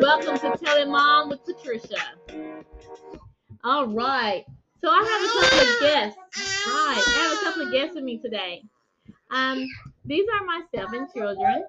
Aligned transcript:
Welcome 0.00 0.38
to 0.38 0.56
Tell 0.64 0.76
It 0.76 0.88
Mom 0.88 1.28
with 1.28 1.44
Patricia. 1.44 1.98
All 3.64 3.86
right. 3.88 4.44
So 4.80 4.88
I 4.88 5.02
have 5.02 5.22
a 5.24 5.28
couple 5.40 5.58
of 5.58 5.80
guests. 5.80 6.18
Right. 6.66 7.02
I 7.06 7.10
have 7.16 7.32
a 7.38 7.44
couple 7.44 7.62
of 7.66 7.72
guests 7.72 7.94
with 7.94 8.04
me 8.04 8.18
today. 8.18 8.62
Um, 9.30 9.66
these 10.04 10.26
are 10.32 10.44
my 10.46 10.62
seven 10.74 11.08
children, 11.14 11.64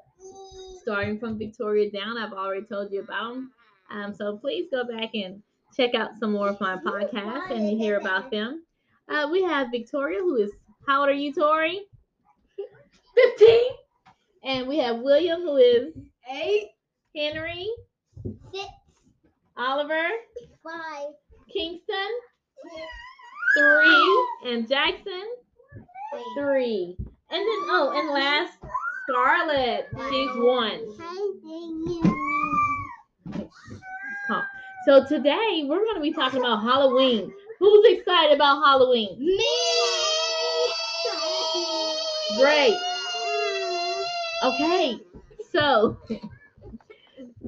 starting 0.81 1.19
from 1.19 1.37
Victoria 1.37 1.91
down. 1.91 2.17
I've 2.17 2.33
already 2.33 2.65
told 2.65 2.91
you 2.91 3.01
about 3.01 3.33
them. 3.33 3.51
Um, 3.91 4.13
so 4.13 4.37
please 4.37 4.67
go 4.71 4.83
back 4.85 5.09
and 5.13 5.41
check 5.75 5.96
out 5.96 6.11
some 6.19 6.31
more 6.33 6.49
of 6.49 6.61
my 6.61 6.77
podcasts 6.77 7.51
and 7.51 7.67
hear 7.79 7.97
about 7.97 8.31
them. 8.31 8.63
Uh, 9.09 9.27
we 9.31 9.43
have 9.43 9.71
Victoria, 9.71 10.19
who 10.19 10.35
is 10.35 10.51
how 10.87 11.01
old 11.01 11.09
are 11.09 11.13
you, 11.13 11.33
Tori? 11.33 11.81
15. 13.37 13.59
And 14.44 14.67
we 14.67 14.78
have 14.79 14.99
William, 14.99 15.42
who 15.42 15.58
is 15.58 15.94
Eight. 16.31 16.70
Henry, 17.16 17.67
Six, 18.53 18.67
Oliver, 19.57 20.07
five, 20.63 21.07
Kingston, 21.52 22.12
three, 23.57 24.27
and 24.45 24.67
Jackson, 24.70 25.25
three. 26.38 26.95
And 26.99 27.41
then, 27.41 27.59
oh, 27.71 27.91
and 27.95 28.09
last, 28.09 28.53
Scarlett. 29.09 29.88
She's 30.09 30.29
one. 30.35 30.81
So 34.85 35.05
today 35.05 35.65
we're 35.67 35.84
going 35.84 35.95
to 35.95 36.01
be 36.01 36.13
talking 36.13 36.40
about 36.40 36.62
Halloween. 36.62 37.31
Who's 37.59 37.85
excited 37.98 38.35
about 38.35 38.63
Halloween? 38.63 39.20
Me. 39.20 39.45
Great. 42.37 42.77
Okay, 44.41 44.99
so 45.52 45.98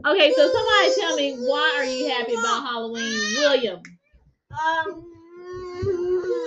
okay, 0.05 0.34
so 0.34 0.52
somebody 0.52 0.94
tell 1.00 1.16
me 1.16 1.36
why 1.47 1.75
are 1.78 1.86
you 1.86 2.09
happy 2.09 2.34
about 2.34 2.64
Halloween, 2.66 3.17
William? 3.38 3.81
Um, 4.52 5.06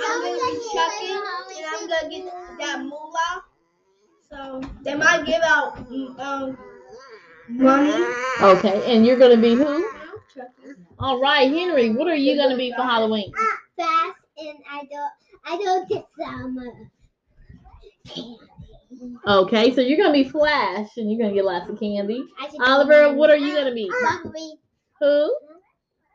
I'm 0.05 0.21
gonna 0.23 0.37
be 0.37 0.61
Chucky, 0.73 1.13
and 1.13 1.67
I'm 1.67 1.89
gonna 1.89 2.11
get 2.11 2.25
that 2.59 2.81
moolah. 2.83 3.45
So 4.29 4.61
they 4.83 4.95
might 4.95 5.25
give 5.25 5.41
out 5.43 5.79
um 6.19 6.59
money. 7.49 8.05
Okay, 8.43 8.95
and 8.95 9.07
you're 9.07 9.19
gonna 9.19 9.39
be 9.39 9.55
who? 9.55 9.89
Chucky. 10.35 10.75
All 10.99 11.21
right, 11.21 11.51
Henry. 11.51 11.91
What 11.91 12.07
are 12.09 12.15
you 12.15 12.37
gonna 12.37 12.57
be 12.57 12.71
for 12.73 12.83
Halloween? 12.83 13.33
Flash, 13.77 14.15
and 14.39 14.59
I 14.71 14.85
don't, 14.91 15.13
I 15.47 15.57
don't 15.57 15.89
get 15.89 16.07
some. 16.19 16.59
Okay, 19.27 19.75
so 19.75 19.81
you're 19.81 19.99
gonna 19.99 20.13
be 20.13 20.29
Flash, 20.29 20.97
and 20.97 21.11
you're 21.11 21.21
gonna 21.21 21.35
get 21.35 21.45
lots 21.45 21.69
of 21.71 21.79
candy. 21.79 22.25
Oliver, 22.61 23.15
what 23.15 23.31
are 23.31 23.37
you 23.37 23.55
gonna 23.55 23.75
be? 23.75 23.91
Ah, 23.93 24.21
Bumblebee, 24.23 24.55
Who? 25.01 25.37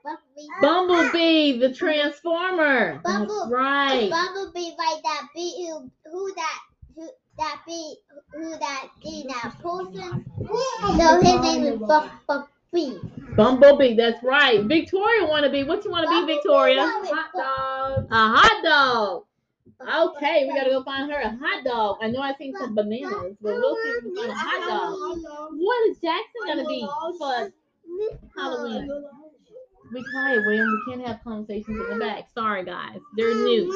Bumblebee. 0.03 0.47
Bumblebee, 0.61 1.59
the 1.59 1.73
Transformer. 1.73 3.02
That's 3.03 3.17
Bumble- 3.17 3.50
right. 3.50 4.09
Bumblebee 4.09 4.72
like 4.77 5.03
that 5.03 5.27
bee 5.35 5.67
who 5.67 5.91
who 6.11 6.33
that 6.35 6.59
who 6.95 7.09
that 7.38 7.61
bee 7.67 7.97
who 8.33 8.50
that 8.52 8.89
bee 9.03 9.25
that 9.27 9.53
person. 9.61 10.25
So 10.97 11.22
his 11.22 11.41
name 11.41 11.63
is 11.63 11.80
Bumblebee. 11.80 13.00
Bumblebee, 13.35 13.95
that's 13.95 14.23
right. 14.23 14.63
Victoria 14.63 15.25
wanna 15.25 15.50
be. 15.50 15.63
What 15.63 15.83
you 15.85 15.91
wanna 15.91 16.09
be, 16.09 16.33
Victoria? 16.33 16.81
Hot 16.81 17.31
dog. 17.33 18.07
A 18.11 18.16
hot 18.16 18.63
dog. 18.63 19.23
Okay, 19.81 20.45
we 20.48 20.56
gotta 20.56 20.70
go 20.70 20.84
find 20.84 21.12
her 21.12 21.20
a 21.20 21.30
hot 21.30 21.64
dog. 21.64 21.98
I 22.02 22.08
know 22.08 22.22
I 22.22 22.34
seen 22.36 22.53
some 22.58 22.75
bananas, 22.75 23.36
but 23.42 23.56
we'll 23.56 23.75
see 23.75 23.89
if 23.89 24.03
we 24.03 24.16
can 24.16 24.16
find 24.16 24.31
a 24.31 24.36
hot 24.36 24.70
dog. 24.70 25.20
What 25.58 25.89
is 25.89 25.98
Jackson 26.00 26.42
gonna 26.48 26.67
be 26.67 26.88
for 27.17 27.52
Halloween? 28.38 28.88
Be 29.94 30.03
quiet, 30.12 30.44
William. 30.45 30.67
We 30.70 30.94
can't 30.94 31.08
have 31.08 31.23
conversations 31.23 31.80
in 31.80 31.90
the 31.90 32.06
back. 32.06 32.29
Sorry, 32.34 32.63
guys. 32.63 33.00
They're 33.18 33.34
new. 33.34 33.74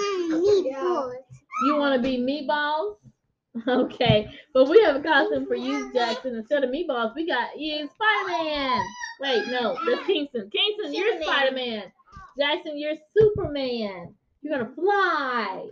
You 1.66 1.76
want 1.78 1.96
to 1.96 2.02
be 2.02 2.18
meatballs? 2.18 2.98
Okay, 3.68 4.28
but 4.52 4.68
we 4.68 4.82
have 4.82 4.96
a 4.96 5.00
costume 5.00 5.46
for 5.46 5.53
you, 5.53 5.94
Jackson. 5.94 6.36
Instead 6.36 6.64
of 6.64 6.72
meatballs, 6.72 7.14
we 7.14 7.28
got 7.28 7.56
you 7.56 7.88
Spider 7.88 8.44
Man. 8.44 8.82
Wait, 9.22 9.46
no, 9.48 9.78
that's 9.88 10.08
Kingston. 10.08 10.50
Kingston, 10.50 10.92
you're 10.92 11.22
Spider 11.22 11.56
Man. 11.56 11.84
Jackson, 12.40 12.80
you're 12.80 12.96
Superman. 13.16 14.16
You're 14.42 14.58
gonna 14.58 14.74
fly 14.74 15.68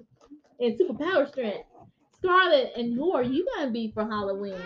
and 0.62 0.80
superpower 0.80 1.28
strength. 1.28 1.66
Scarlet, 2.18 2.74
and 2.76 2.94
who 2.94 3.14
are 3.14 3.24
you 3.24 3.46
gonna 3.56 3.72
be 3.72 3.92
for 3.92 4.06
Halloween? 4.06 4.62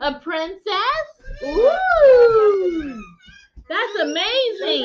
A 0.00 0.18
princess? 0.18 1.06
Ooh, 1.44 3.02
that's 3.68 3.94
amazing. 4.00 4.84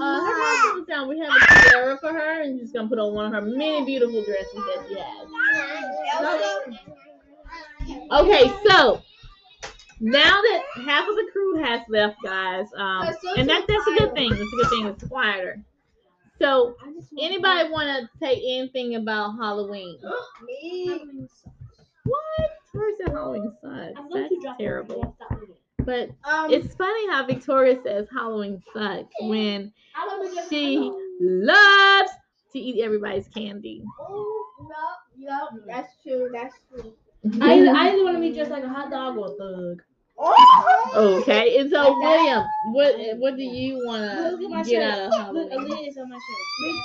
Uh, 0.00 0.24
her 0.24 0.40
costume 0.40 0.84
down. 0.86 1.08
We 1.08 1.18
have 1.18 1.28
a 1.28 1.38
tiara 1.68 1.98
for 1.98 2.12
her, 2.12 2.40
and 2.40 2.58
she's 2.58 2.72
gonna 2.72 2.88
put 2.88 2.98
on 2.98 3.12
one 3.12 3.26
of 3.26 3.32
her 3.32 3.42
many 3.42 3.84
beautiful 3.84 4.24
dresses 4.24 4.54
that 4.54 4.86
she 4.88 4.94
has. 4.98 5.28
Okay, 8.12 8.48
so 8.66 9.02
now 10.00 10.40
that 10.40 10.62
half 10.86 11.06
of 11.06 11.16
the 11.16 11.28
crew 11.32 11.62
has 11.62 11.82
left, 11.90 12.16
guys, 12.24 12.66
um, 12.76 13.08
and 13.36 13.48
that 13.50 13.66
that's 13.68 13.86
a 13.86 13.94
good 13.98 14.14
thing. 14.14 14.30
That's 14.30 14.40
a 14.40 14.56
good 14.56 14.70
thing. 14.70 14.86
It's 14.86 15.04
quieter. 15.04 15.62
So, 16.40 16.74
anybody 17.20 17.68
want 17.70 17.88
to 17.88 18.18
say 18.18 18.42
anything 18.46 18.94
about 18.94 19.36
Halloween? 19.36 19.98
Me. 20.46 21.26
What? 22.04 22.50
Tori 22.72 22.92
said 22.98 23.12
Halloween 23.12 23.52
sucks. 23.62 24.00
That's 24.14 24.58
terrible. 24.58 25.16
But 25.84 26.10
Um, 26.24 26.50
it's 26.52 26.74
funny 26.74 27.08
how 27.10 27.26
Victoria 27.26 27.78
says 27.82 28.06
Halloween 28.12 28.62
sucks 28.72 29.12
when 29.22 29.72
I 29.94 30.06
wanna 30.06 30.34
get 30.34 30.48
she 30.48 30.92
loves 31.20 32.10
to 32.52 32.58
eat 32.58 32.82
everybody's 32.82 33.28
candy. 33.28 33.82
Oh, 34.00 34.44
no, 35.18 35.26
no, 35.26 35.48
that's 35.66 35.92
true. 36.02 36.30
That's 36.32 36.54
true. 36.70 36.94
I 37.40 37.66
I 37.66 37.88
either 37.90 38.04
want 38.04 38.16
to 38.16 38.20
be 38.20 38.32
just 38.32 38.50
like 38.50 38.64
a 38.64 38.68
hot 38.68 38.90
dog 38.90 39.18
or 39.18 39.26
a 39.26 39.36
thug. 39.36 39.82
Okay, 40.94 41.56
and 41.58 41.70
so 41.70 41.98
William, 41.98 42.44
what 42.72 42.94
what 43.18 43.36
do 43.36 43.42
you 43.42 43.76
want 43.86 44.02
Look 44.02 44.42
at 44.42 44.50
my 44.50 44.62
to 44.62 44.68
get 44.70 44.82
shirt. 44.82 45.12
out 45.14 45.28
of 45.30 45.34
Look, 45.34 45.48
a 45.50 45.54
Halloween? 45.54 45.88
is 45.88 45.96
on 45.96 46.10
my 46.10 46.16
shirt. 46.16 46.76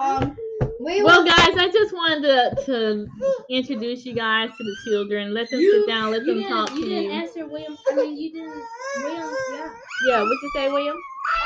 Um, 0.00 0.36
we 0.80 1.02
Well, 1.02 1.22
will. 1.24 1.28
guys, 1.28 1.56
I 1.58 1.68
just 1.72 1.92
wanted 1.92 2.22
to, 2.22 2.64
to 2.66 3.06
introduce 3.50 4.06
you 4.06 4.14
guys 4.14 4.48
to 4.56 4.64
the 4.64 4.76
children. 4.84 5.34
Let 5.34 5.50
them 5.50 5.60
sit 5.60 5.86
down. 5.88 6.12
Let 6.12 6.24
them 6.24 6.36
didn't, 6.36 6.50
talk 6.50 6.70
you 6.70 6.82
to 6.84 6.88
didn't 6.88 7.04
you. 7.04 7.10
answer 7.10 7.46
William. 7.46 7.76
I 7.90 7.94
mean, 7.96 8.16
you 8.16 8.32
didn't. 8.32 8.62
William, 9.02 9.30
yeah. 9.52 9.70
Yeah, 10.06 10.22
what 10.22 10.30
you 10.42 10.50
say, 10.54 10.68
William? 10.70 10.96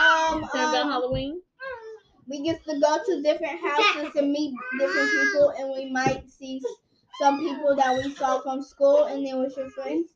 Um, 0.01 0.43
Say 0.53 0.59
about 0.61 0.83
um, 0.85 0.91
Halloween? 0.91 1.41
we 2.29 2.43
get 2.45 2.63
to 2.65 2.79
go 2.79 2.99
to 3.05 3.23
different 3.23 3.59
houses 3.61 4.15
and 4.15 4.31
meet 4.31 4.55
different 4.79 5.11
people, 5.11 5.55
and 5.59 5.71
we 5.73 5.91
might 5.91 6.31
see 6.31 6.61
some 7.21 7.39
people 7.41 7.77
that 7.77 7.97
we 7.97 8.15
saw 8.15 8.41
from 8.41 8.63
school, 8.63 9.05
and 9.05 9.27
they 9.27 9.35
was 9.35 9.57
your 9.57 9.71
friends, 9.71 10.11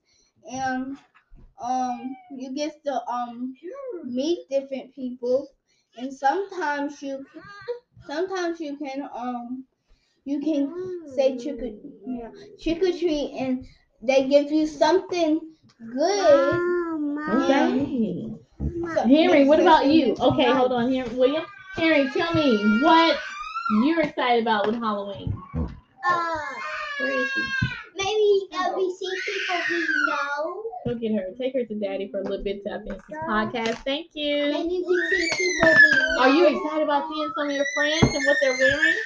and 0.50 0.96
um, 1.62 2.16
you 2.30 2.54
get 2.54 2.82
to 2.84 3.02
um 3.10 3.54
meet 4.04 4.48
different 4.50 4.94
people, 4.94 5.48
and 5.98 6.12
sometimes 6.12 7.02
you, 7.02 7.24
sometimes 8.06 8.60
you 8.60 8.76
can 8.76 9.08
um, 9.14 9.64
you 10.24 10.40
can 10.40 10.72
say 11.14 11.36
trick 11.38 11.60
or 11.62 11.70
yeah, 12.06 12.30
trick 12.62 12.82
or 12.82 12.96
treat, 12.96 13.34
and 13.38 13.64
they 14.02 14.28
give 14.28 14.50
you 14.50 14.66
something 14.66 15.40
good. 15.92 16.60
Okay. 17.28 17.80
So- 18.94 19.02
Henry, 19.02 19.44
what 19.44 19.60
about 19.60 19.86
you? 19.86 20.14
Okay, 20.20 20.50
hold 20.52 20.72
on 20.72 20.90
here. 20.90 21.04
William? 21.12 21.44
Henry, 21.74 22.08
tell 22.10 22.32
me 22.34 22.80
what 22.82 23.18
you're 23.84 24.00
excited 24.00 24.42
about 24.42 24.66
with 24.66 24.76
Halloween. 24.76 25.32
Uh, 26.08 26.36
Where 26.98 27.10
is 27.10 27.30
she? 27.30 27.42
maybe 27.96 28.48
uh, 28.52 28.72
we 28.76 28.92
see 28.94 29.10
people 29.26 29.60
we 29.70 29.86
know. 30.08 30.62
Look 30.86 31.02
at 31.02 31.12
her. 31.12 31.34
Take 31.38 31.54
her 31.54 31.64
to 31.64 31.74
daddy 31.74 32.08
for 32.10 32.20
a 32.20 32.22
little 32.22 32.44
bit 32.44 32.62
to 32.64 32.78
finish 32.80 33.02
this 33.08 33.18
podcast. 33.28 33.78
Thank 33.84 34.10
you. 34.14 34.52
Maybe 34.52 34.84
we 34.86 34.96
see 35.10 35.28
people 35.36 35.74
we 35.82 35.98
know. 35.98 36.20
Are 36.20 36.30
you 36.30 36.46
excited 36.46 36.84
about 36.84 37.08
seeing 37.10 37.30
some 37.36 37.48
of 37.48 37.54
your 37.54 37.66
friends 37.74 38.14
and 38.14 38.24
what 38.24 38.36
they're 38.40 38.56
wearing? 38.58 38.96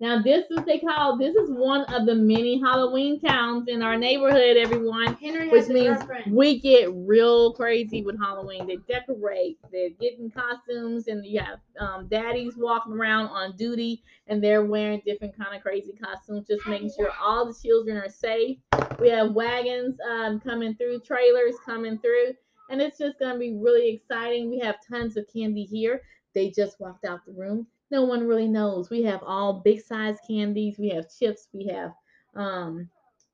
Now, 0.00 0.20
this 0.20 0.44
is 0.50 0.58
they 0.66 0.80
call 0.80 1.16
this 1.16 1.36
is 1.36 1.50
one 1.50 1.84
of 1.84 2.04
the 2.04 2.16
many 2.16 2.60
Halloween 2.60 3.20
towns 3.20 3.68
in 3.68 3.80
our 3.80 3.96
neighborhood, 3.96 4.56
everyone. 4.56 5.14
Henry 5.14 5.48
Which 5.48 5.68
means 5.68 5.98
we 6.26 6.58
get 6.58 6.92
real 6.92 7.52
crazy 7.52 8.02
with 8.02 8.18
Halloween. 8.18 8.66
They 8.66 8.76
decorate, 8.92 9.58
they're 9.70 9.90
getting 9.90 10.32
costumes, 10.32 11.06
and 11.06 11.24
you 11.24 11.38
have 11.40 11.60
um, 11.78 12.08
daddies 12.08 12.54
walking 12.56 12.94
around 12.94 13.26
on 13.26 13.56
duty, 13.56 14.02
and 14.26 14.42
they're 14.42 14.64
wearing 14.64 15.00
different 15.06 15.36
kind 15.36 15.54
of 15.54 15.62
crazy 15.62 15.92
costumes, 15.92 16.48
just 16.48 16.66
making 16.66 16.90
sure 16.96 17.10
all 17.22 17.46
the 17.46 17.54
children 17.54 17.96
are 17.96 18.10
safe. 18.10 18.58
We 18.98 19.10
have 19.10 19.30
wagons 19.30 19.96
um, 20.10 20.40
coming 20.40 20.74
through, 20.74 21.00
trailers 21.00 21.54
coming 21.64 21.98
through, 21.98 22.34
and 22.68 22.82
it's 22.82 22.98
just 22.98 23.20
gonna 23.20 23.38
be 23.38 23.54
really 23.54 23.94
exciting. 23.94 24.50
We 24.50 24.58
have 24.58 24.76
tons 24.86 25.16
of 25.16 25.26
candy 25.32 25.62
here. 25.62 26.02
They 26.34 26.50
just 26.50 26.80
walked 26.80 27.04
out 27.04 27.24
the 27.24 27.32
room. 27.32 27.68
No 27.90 28.04
one 28.04 28.26
really 28.26 28.48
knows. 28.48 28.90
We 28.90 29.02
have 29.02 29.22
all 29.22 29.60
big 29.64 29.80
size 29.80 30.16
candies. 30.26 30.78
We 30.78 30.88
have 30.90 31.06
chips. 31.16 31.48
We 31.52 31.66
have 31.68 31.92
um 32.34 32.88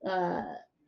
uh 0.07 0.43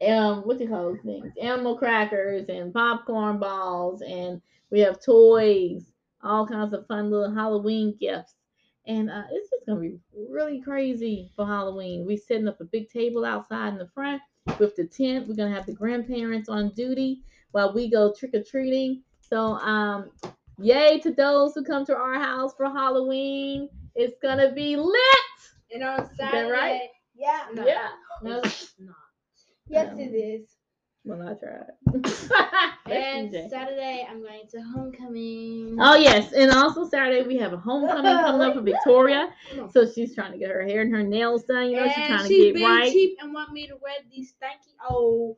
um 0.07 0.43
what 0.43 0.59
do 0.59 0.65
you 0.65 0.71
call 0.71 0.93
those 0.93 1.01
things? 1.05 1.33
Animal 1.41 1.77
crackers 1.77 2.47
and 2.49 2.73
popcorn 2.73 3.39
balls 3.39 4.03
and 4.03 4.41
we 4.71 4.81
have 4.81 5.05
toys, 5.05 5.93
all 6.23 6.47
kinds 6.47 6.73
of 6.73 6.87
fun 6.87 7.11
little 7.11 7.35
Halloween 7.35 7.97
gifts. 8.01 8.35
And 8.87 9.11
uh, 9.11 9.23
it's 9.31 9.51
just 9.51 9.67
gonna 9.67 9.81
be 9.81 9.99
really 10.29 10.61
crazy 10.61 11.31
for 11.37 11.47
Halloween. 11.47 12.05
We're 12.05 12.17
setting 12.17 12.49
up 12.49 12.61
a 12.61 12.65
big 12.65 12.91
table 12.91 13.25
outside 13.25 13.69
in 13.69 13.79
the 13.79 13.89
front 13.95 14.21
with 14.59 14.75
the 14.75 14.87
tent. 14.87 15.29
We're 15.29 15.37
gonna 15.37 15.55
have 15.55 15.67
the 15.67 15.73
grandparents 15.75 16.49
on 16.49 16.71
duty 16.71 17.23
while 17.53 17.73
we 17.73 17.89
go 17.89 18.13
trick 18.13 18.35
or 18.35 18.43
treating. 18.43 19.03
So 19.21 19.39
um, 19.39 20.11
yay 20.59 21.01
to 21.01 21.13
those 21.13 21.55
who 21.55 21.65
come 21.65 21.85
to 21.87 21.97
our 21.97 22.15
house 22.15 22.53
for 22.57 22.67
Halloween. 22.67 23.69
It's 23.95 24.17
gonna 24.23 24.53
be 24.53 24.77
lit. 24.77 24.97
And 25.73 25.83
on 25.83 25.97
that 25.99 26.17
Saturday, 26.17 26.51
right? 26.51 26.81
Yeah. 27.15 27.41
No. 27.55 27.67
Yeah. 27.67 27.89
no, 28.23 28.39
it's 28.41 28.75
not. 28.79 28.95
Yes, 29.69 29.93
Um, 29.93 30.01
it 30.01 30.15
is. 30.15 30.49
Well, 31.05 31.21
I 31.29 31.35
tried. 31.35 31.71
And 32.87 33.33
Saturday, 33.51 34.07
I'm 34.09 34.21
going 34.21 34.47
to 34.51 34.61
homecoming. 34.61 35.77
Oh 35.81 35.97
yes, 35.97 36.33
and 36.33 36.51
also 36.51 36.89
Saturday 36.89 37.27
we 37.27 37.37
have 37.39 37.53
a 37.53 37.57
homecoming 37.57 38.17
coming 38.25 38.41
up 38.43 38.55
for 38.55 38.61
Victoria. 38.61 39.33
So 39.73 39.91
she's 39.91 40.15
trying 40.15 40.33
to 40.33 40.39
get 40.39 40.51
her 40.51 40.63
hair 40.63 40.83
and 40.83 40.93
her 40.95 41.03
nails 41.03 41.45
done. 41.45 41.71
You 41.71 41.77
know, 41.77 41.89
she's 41.89 41.97
and 41.97 42.07
trying 42.07 42.23
to 42.23 42.29
she's 42.29 42.45
get 42.47 42.55
being 42.55 42.69
right. 42.69 42.93
cheap 42.93 43.19
and 43.23 43.33
want 43.33 43.53
me 43.53 43.67
to 43.69 43.77
wear 43.81 43.95
these 44.11 44.35
stanky 44.35 44.75
old, 44.89 45.37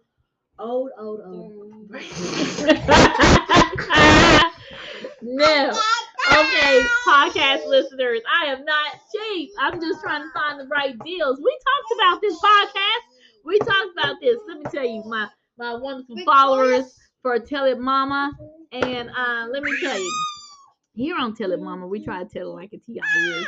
old, 0.58 0.90
old, 0.98 1.20
old. 1.24 1.90
no. 5.24 5.70
Okay, 6.32 6.82
podcast 7.06 7.66
listeners, 7.66 8.20
I 8.42 8.46
am 8.46 8.64
not 8.64 9.00
cheap. 9.14 9.50
I'm 9.58 9.80
just 9.80 10.00
trying 10.00 10.22
to 10.22 10.30
find 10.32 10.60
the 10.60 10.66
right 10.66 10.98
deals. 11.04 11.40
We 11.42 11.58
talked 11.64 12.00
about 12.00 12.20
this 12.20 12.38
podcast. 12.38 13.44
We 13.44 13.58
talked 13.58 13.98
about 13.98 14.16
this. 14.20 14.38
Let 14.48 14.58
me 14.58 14.64
tell 14.70 14.84
you, 14.84 15.02
my 15.06 15.28
my 15.58 15.74
wonderful 15.74 16.16
followers 16.24 16.94
for 17.22 17.38
Tell 17.38 17.64
It 17.64 17.78
Mama, 17.78 18.32
and 18.72 19.10
uh, 19.10 19.46
let 19.50 19.62
me 19.62 19.72
tell 19.80 19.98
you, 19.98 20.12
here 20.94 21.16
on 21.18 21.34
Tell 21.34 21.52
It 21.52 21.60
Mama, 21.60 21.86
we 21.86 22.04
try 22.04 22.22
to 22.22 22.28
tell 22.28 22.50
it 22.50 22.54
like 22.54 22.72
a 22.72 22.78
Ti 22.78 23.00
is, 23.00 23.46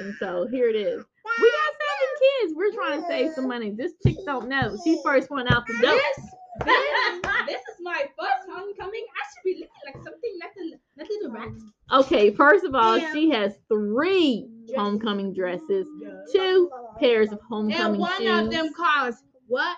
and 0.00 0.14
so 0.18 0.46
here 0.46 0.68
it 0.68 0.76
is. 0.76 1.04
We 1.40 1.50
got 1.50 1.72
seven 1.80 2.14
kids. 2.20 2.54
We're 2.56 2.72
trying 2.72 3.02
to 3.02 3.08
save 3.08 3.32
some 3.34 3.48
money. 3.48 3.70
This 3.70 3.92
chick 4.06 4.16
don't 4.24 4.48
know. 4.48 4.76
She 4.84 5.00
first 5.04 5.30
one 5.30 5.46
out 5.52 5.66
the 5.66 5.74
door. 5.74 5.92
This, 5.92 6.16
this, 6.64 7.22
this 7.46 7.60
is 7.60 7.76
my 7.80 8.02
first 8.18 8.48
homecoming. 8.48 9.04
I 9.04 9.22
should 9.28 9.44
be 9.44 9.54
looking 9.54 9.84
like 9.84 9.96
something, 9.96 10.38
not 10.38 10.53
the, 10.96 11.02
not 11.04 11.08
the 11.22 11.30
rat. 11.30 11.48
Okay, 12.04 12.30
first 12.34 12.64
of 12.64 12.74
all, 12.74 12.96
Yeah. 12.98 13.12
she 13.12 13.30
has 13.30 13.58
three 13.68 14.48
homecoming 14.76 15.32
dresses, 15.34 15.86
two 16.32 16.70
pairs 16.98 17.32
of 17.32 17.40
homecoming 17.48 17.70
dresses. 17.70 17.90
And 17.90 17.98
one 17.98 18.22
shoes. 18.22 18.46
of 18.46 18.50
them 18.50 18.72
costs 18.74 19.22
what? 19.46 19.76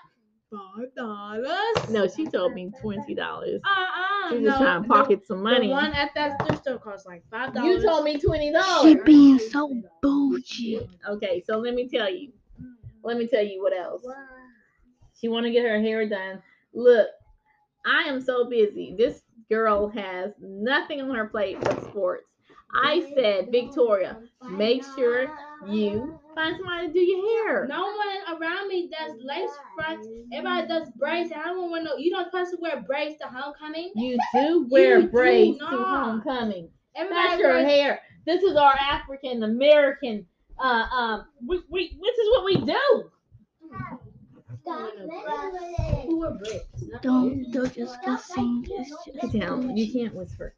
Five 0.49 0.95
dollars. 0.97 1.91
no, 1.91 2.07
she 2.07 2.25
told 2.27 2.55
me 2.55 2.71
twenty 2.81 3.15
dollars. 3.17 3.61
Uh 3.65 3.69
uh 3.69 4.29
She 4.31 4.35
was 4.37 4.45
no, 4.45 4.57
trying 4.59 4.83
to 4.83 4.89
the- 4.89 4.95
pocket 4.95 5.27
some 5.27 5.43
money. 5.43 5.67
The 5.67 5.73
one 5.73 5.93
at 5.93 6.11
that 6.15 6.39
thrift 6.47 6.63
store 6.63 6.79
costs 6.79 7.05
like 7.05 7.25
five 7.31 7.53
dollars. 7.53 7.83
You 7.83 7.89
told 7.89 8.05
me 8.05 8.17
twenty 8.19 8.53
dollars. 8.53 8.83
She's 8.95 9.03
being 9.05 9.41
so 9.41 9.75
bougie. 10.03 10.81
Okay, 11.09 11.43
so 11.45 11.59
let 11.59 11.75
me 11.75 11.89
tell 11.89 12.09
you. 12.09 12.33
Let 13.03 13.17
me 13.19 13.27
tell 13.27 13.43
you 13.45 13.61
what 13.61 13.77
else. 13.77 14.07
She 15.21 15.29
want 15.29 15.47
to 15.47 15.51
get 15.53 15.65
her 15.65 15.81
hair 15.81 16.09
done. 16.09 16.41
Look, 16.73 17.09
I 17.85 18.03
am 18.05 18.21
so 18.21 18.49
busy. 18.49 18.95
This 18.97 19.23
girl 19.51 19.89
has 19.89 20.33
nothing 20.41 21.01
on 21.01 21.15
her 21.15 21.27
plate 21.27 21.59
but 21.61 21.83
sports. 21.85 22.25
I 22.75 23.13
said, 23.15 23.49
Victoria, 23.53 24.19
make 24.51 24.83
sure 24.97 25.29
you 25.69 26.19
find 26.35 26.57
somebody 26.57 26.89
to 26.89 26.93
do 26.93 27.01
your 27.01 27.47
hair. 27.47 27.67
No 27.67 27.81
one 27.83 28.41
around 28.43 28.69
me 28.69 28.91
does 28.91 29.13
lace 29.23 29.51
fronts. 29.75 30.07
Everybody 30.33 30.67
does 30.67 30.91
braids. 30.99 31.31
and 31.31 31.41
I 31.41 31.47
don't 31.47 31.71
want 31.71 31.85
no. 31.85 31.97
You 31.97 32.11
don't 32.11 32.25
supposed 32.27 32.51
to 32.51 32.59
wear 32.61 32.83
braids 32.83 33.19
to 33.21 33.29
homecoming. 33.29 33.93
You 33.95 34.19
do 34.35 34.67
wear 34.69 34.99
You 34.99 35.03
do 35.07 35.09
braids 35.11 35.59
to 35.61 35.65
homecoming. 35.67 36.69
Everybody 36.95 37.29
That's 37.29 37.41
your 37.41 37.53
wears- 37.53 37.69
hair. 37.71 38.01
This 38.27 38.43
is 38.43 38.57
our 38.57 38.75
African 38.75 39.45
American. 39.45 40.27
Uh, 40.59 40.87
um, 40.93 41.27
we, 41.47 41.61
we, 41.71 41.89
this 42.03 42.19
is 42.19 42.29
what 42.31 42.45
we 42.45 42.57
do. 42.65 43.11
Who 46.07 46.19
wear 46.19 46.33
braids? 46.33 46.76
Not 46.89 47.03
Don't, 47.03 47.51
don't 47.53 47.73
just 47.75 48.01
discussing. 48.03 48.67
Sit 49.21 49.33
down. 49.41 49.77
You 49.77 49.93
can't 49.93 50.15
whisper. 50.15 50.55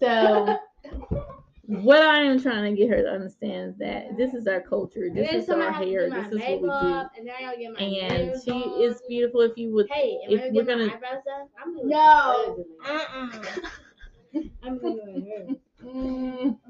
So, 0.00 0.56
what 1.66 2.02
I 2.02 2.22
am 2.22 2.40
trying 2.40 2.74
to 2.74 2.80
get 2.80 2.90
her 2.90 3.02
to 3.02 3.08
understand 3.08 3.70
is 3.70 3.76
that 3.78 4.16
this 4.16 4.34
is 4.34 4.46
our 4.46 4.60
culture. 4.60 5.08
This 5.14 5.44
is 5.44 5.50
our 5.50 5.70
hair. 5.70 6.10
This 6.10 6.26
is 6.32 6.32
what 6.32 6.32
we 6.32 6.38
do. 6.58 6.66
makeup, 6.66 7.12
And 7.16 7.26
then 7.28 7.34
I 7.38 7.42
gotta 7.54 7.84
And 7.84 8.42
she 8.42 8.50
done. 8.50 8.80
is 8.80 9.02
beautiful. 9.08 9.42
If 9.42 9.56
you 9.56 9.72
would, 9.74 9.88
Hey, 9.90 10.18
am 10.26 10.32
if 10.32 10.40
I 10.42 10.50
we're 10.52 10.64
gonna- 10.64 10.84
eyebrows 10.86 11.22
done? 11.24 11.48
I'm 11.62 11.76
gonna 11.76 11.88
No. 11.88 12.54
look 12.56 12.66
Uh-uh. 12.84 14.40
I'm 14.62 14.78
gonna 14.78 16.56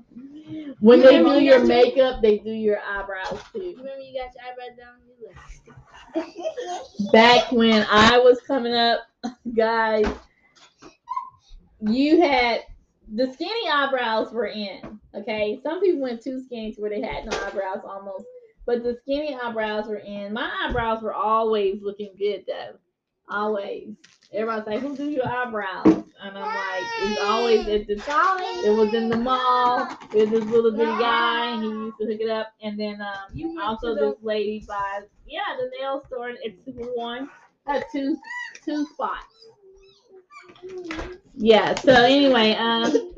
do 0.50 0.56
my 0.58 0.64
hair. 0.64 0.74
When 0.80 1.00
they 1.00 1.18
do 1.22 1.44
your 1.44 1.64
makeup, 1.64 2.22
they 2.22 2.38
do 2.38 2.50
your 2.50 2.78
eyebrows 2.80 3.40
too. 3.52 3.74
Remember 3.78 4.00
you 4.00 4.18
got 4.18 4.34
your 4.34 4.44
eyebrows 4.50 4.76
done? 4.76 5.00
You 5.06 6.24
look. 7.04 7.12
back 7.12 7.52
when 7.52 7.86
I 7.90 8.18
was 8.18 8.40
coming 8.40 8.74
up, 8.74 9.00
guys, 9.54 10.06
you 11.80 12.20
had 12.22 12.62
the 13.14 13.32
skinny 13.32 13.68
eyebrows 13.72 14.32
were 14.32 14.46
in. 14.46 15.00
Okay, 15.14 15.60
some 15.62 15.80
people 15.80 16.00
went 16.00 16.22
too 16.22 16.42
skinny 16.44 16.72
to 16.72 16.80
where 16.80 16.90
they 16.90 17.02
had 17.02 17.26
no 17.26 17.36
eyebrows 17.46 17.80
almost, 17.84 18.24
but 18.66 18.82
the 18.82 18.98
skinny 19.02 19.34
eyebrows 19.34 19.88
were 19.88 19.96
in. 19.96 20.32
My 20.32 20.50
eyebrows 20.64 21.02
were 21.02 21.14
always 21.14 21.82
looking 21.82 22.12
good 22.18 22.44
though, 22.46 22.78
always. 23.30 23.88
Everybody's 24.32 24.66
like, 24.66 24.80
"Who 24.80 24.96
do 24.96 25.10
your 25.10 25.26
eyebrows?" 25.26 25.86
And 25.86 26.38
I'm 26.38 26.54
like, 26.54 26.84
"It's 27.02 27.20
always 27.20 27.66
at 27.66 27.86
the 27.86 27.94
It 28.64 28.76
was 28.76 28.94
in 28.94 29.08
the 29.08 29.16
mall. 29.16 29.88
There's 30.12 30.30
this 30.30 30.44
little 30.44 30.70
bitty 30.70 30.84
guy, 30.98 31.46
and 31.54 31.62
he 31.62 31.68
used 31.68 31.98
to 31.98 32.06
hook 32.06 32.20
it 32.20 32.30
up. 32.30 32.52
And 32.62 32.78
then 32.78 33.00
um, 33.00 33.34
You 33.34 33.60
also 33.60 33.94
this 33.94 34.14
lady 34.22 34.64
buys, 34.68 35.04
yeah, 35.26 35.56
the 35.58 35.70
nail 35.78 36.04
store 36.06 36.30
at 36.30 36.38
Super 36.64 36.86
One 36.94 37.28
had 37.66 37.84
two 37.92 38.16
two 38.64 38.86
spots. 38.86 39.24
Yeah. 41.36 41.74
So 41.74 41.92
anyway, 41.92 42.52
um, 42.52 43.12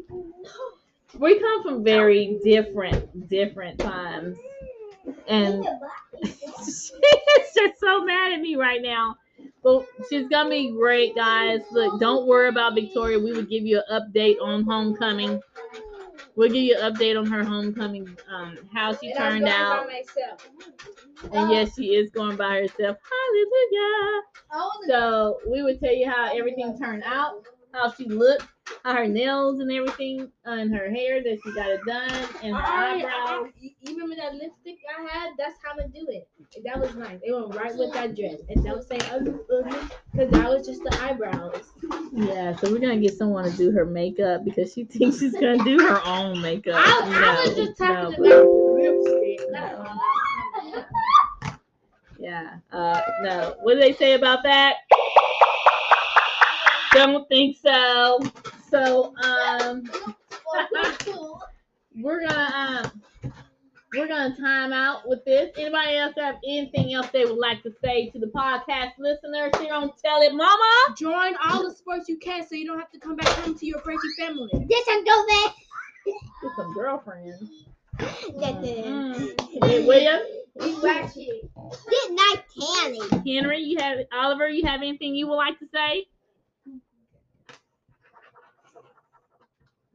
we 1.19 1.39
come 1.39 1.63
from 1.63 1.85
very 1.85 2.39
different 2.43 3.29
different 3.29 3.81
times, 3.81 4.39
and 5.27 5.65
she's 6.65 6.93
just 7.55 7.81
so 7.81 8.05
mad 8.05 8.33
at 8.33 8.41
me 8.41 8.57
right 8.57 8.81
now. 8.81 9.17
But 9.63 9.87
she's 10.09 10.29
gonna 10.29 10.51
be 10.51 10.73
great, 10.73 11.15
guys. 11.15 11.61
Look, 11.71 12.01
don't 12.01 12.27
worry 12.27 12.49
about 12.49 12.75
Victoria. 12.75 13.19
We 13.19 13.33
will 13.33 13.45
give 13.45 13.65
you 13.65 13.81
an 13.89 14.03
update 14.03 14.37
on 14.43 14.65
homecoming. 14.65 15.41
We'll 16.35 16.49
give 16.49 16.63
you 16.63 16.79
an 16.79 16.93
update 16.95 17.19
on 17.19 17.27
her 17.27 17.45
homecoming, 17.45 18.17
um, 18.29 18.59
how 18.73 18.95
she 18.95 19.11
And 19.11 19.19
turned 19.19 19.49
out. 19.49 19.87
And 21.33 21.51
yes, 21.51 21.75
she 21.77 21.95
is 21.95 22.11
going 22.11 22.37
by 22.37 22.61
herself. 22.61 22.97
Hallelujah. 23.13 24.23
So 24.89 25.41
we 25.47 25.63
would 25.63 25.79
tell 25.79 25.95
you 25.95 26.11
how 26.11 26.37
everything 26.37 26.77
turned 26.79 27.03
out, 27.05 27.47
how 27.73 27.91
she 27.93 28.05
looked, 28.05 28.47
how 28.85 28.95
her 28.95 29.09
nails 29.09 29.61
and 29.61 29.71
everything, 29.73 30.31
uh, 30.47 30.51
and 30.51 30.75
her 30.75 30.91
hair 30.91 31.23
that 31.23 31.39
she 31.43 31.53
got 31.55 31.71
it 31.71 31.81
done, 31.87 32.29
and 32.43 32.55
her 32.55 32.63
I- 32.63 32.93
I- 32.93 32.97
eyebrows. 32.97 33.53
I- 33.57 33.61
you 33.61 33.71
you 33.81 33.95
remember 33.95 34.17
that 34.17 34.35
lipstick 34.35 34.79
I 34.97 35.03
had? 35.09 35.33
That's 35.39 35.57
how 35.65 35.73
I 35.83 35.87
do 35.89 36.07
it. 36.09 36.29
That 36.65 36.79
was 36.79 36.95
nice. 36.95 37.19
It 37.23 37.33
went 37.33 37.55
right 37.55 37.75
with 37.77 37.93
that 37.95 38.15
dress. 38.15 38.41
And 38.49 38.63
don't 38.65 38.83
say 38.87 38.99
ugly, 39.11 39.35
ugly, 39.53 39.79
because 40.13 40.31
that 40.31 40.49
was 40.51 40.67
just 40.67 40.83
the 40.83 40.95
eyebrows. 41.03 41.73
Yeah, 42.13 42.55
so 42.57 42.71
we're 42.71 42.79
gonna 42.79 42.99
get 42.99 43.15
someone 43.15 43.51
to 43.51 43.57
do 43.57 43.71
her 43.73 43.85
makeup 43.87 44.45
because 44.45 44.73
she 44.73 44.85
thinks 44.93 45.19
she's 45.19 45.33
gonna 45.33 45.63
do 45.65 45.79
her 45.79 46.01
own 46.05 46.41
makeup. 46.41 46.75
I, 46.77 47.43
I 47.45 47.47
was 47.47 47.57
just 47.57 47.79
talking 47.79 48.23
no, 48.23 48.27
about 48.27 48.53
lipstick. 48.67 49.41
Yeah. 52.19 52.59
Uh, 52.71 53.01
no. 53.23 53.57
What 53.63 53.75
do 53.75 53.81
they 53.81 53.95
say 53.95 54.13
about 54.13 54.45
that? 54.45 54.77
Don't 56.93 57.27
think 57.29 57.57
so. 57.57 58.21
So, 58.71 59.15
um, 59.23 59.85
we're 61.97 62.27
gonna 62.27 62.83
um, 62.85 63.03
we're 63.95 64.09
gonna 64.09 64.37
time 64.37 64.73
out 64.73 65.09
with 65.09 65.25
this. 65.25 65.51
Anybody 65.57 65.97
else 65.97 66.15
have 66.19 66.37
anything 66.47 66.93
else 66.93 67.09
they 67.11 67.25
would 67.25 67.39
like 67.39 67.63
to 67.63 67.73
say 67.83 68.11
to 68.11 68.19
the 68.19 68.27
podcast 68.27 68.93
listeners 68.99 69.53
here 69.59 69.73
on 69.73 69.91
Tell 70.05 70.21
It 70.21 70.35
Mama? 70.35 70.95
Join 70.97 71.35
all 71.45 71.69
the 71.69 71.75
sports 71.75 72.09
you 72.09 72.19
can 72.19 72.47
so 72.47 72.55
you 72.55 72.67
don't 72.67 72.79
have 72.79 72.91
to 72.93 72.99
come 72.99 73.17
back 73.17 73.29
home 73.29 73.57
to 73.59 73.67
your 73.67 73.81
crazy 73.81 74.09
family. 74.19 74.51
This 74.53 74.89
and 74.89 75.07
go 75.07 75.27
back. 75.29 75.55
With 76.43 76.53
some 76.57 76.75
girlfriends. 76.75 77.69
That's 77.99 78.67
it. 78.67 78.85
Mm. 78.87 79.65
Hey, 79.65 79.87
William, 79.87 80.21
Good 80.59 80.83
night, 82.11 82.43
Tanny. 82.59 83.01
Henry, 83.35 83.61
you 83.61 83.79
have 83.79 83.99
Oliver, 84.13 84.49
you 84.49 84.67
have 84.67 84.81
anything 84.81 85.15
you 85.15 85.29
would 85.29 85.37
like 85.37 85.59
to 85.61 85.67
say? 85.73 86.07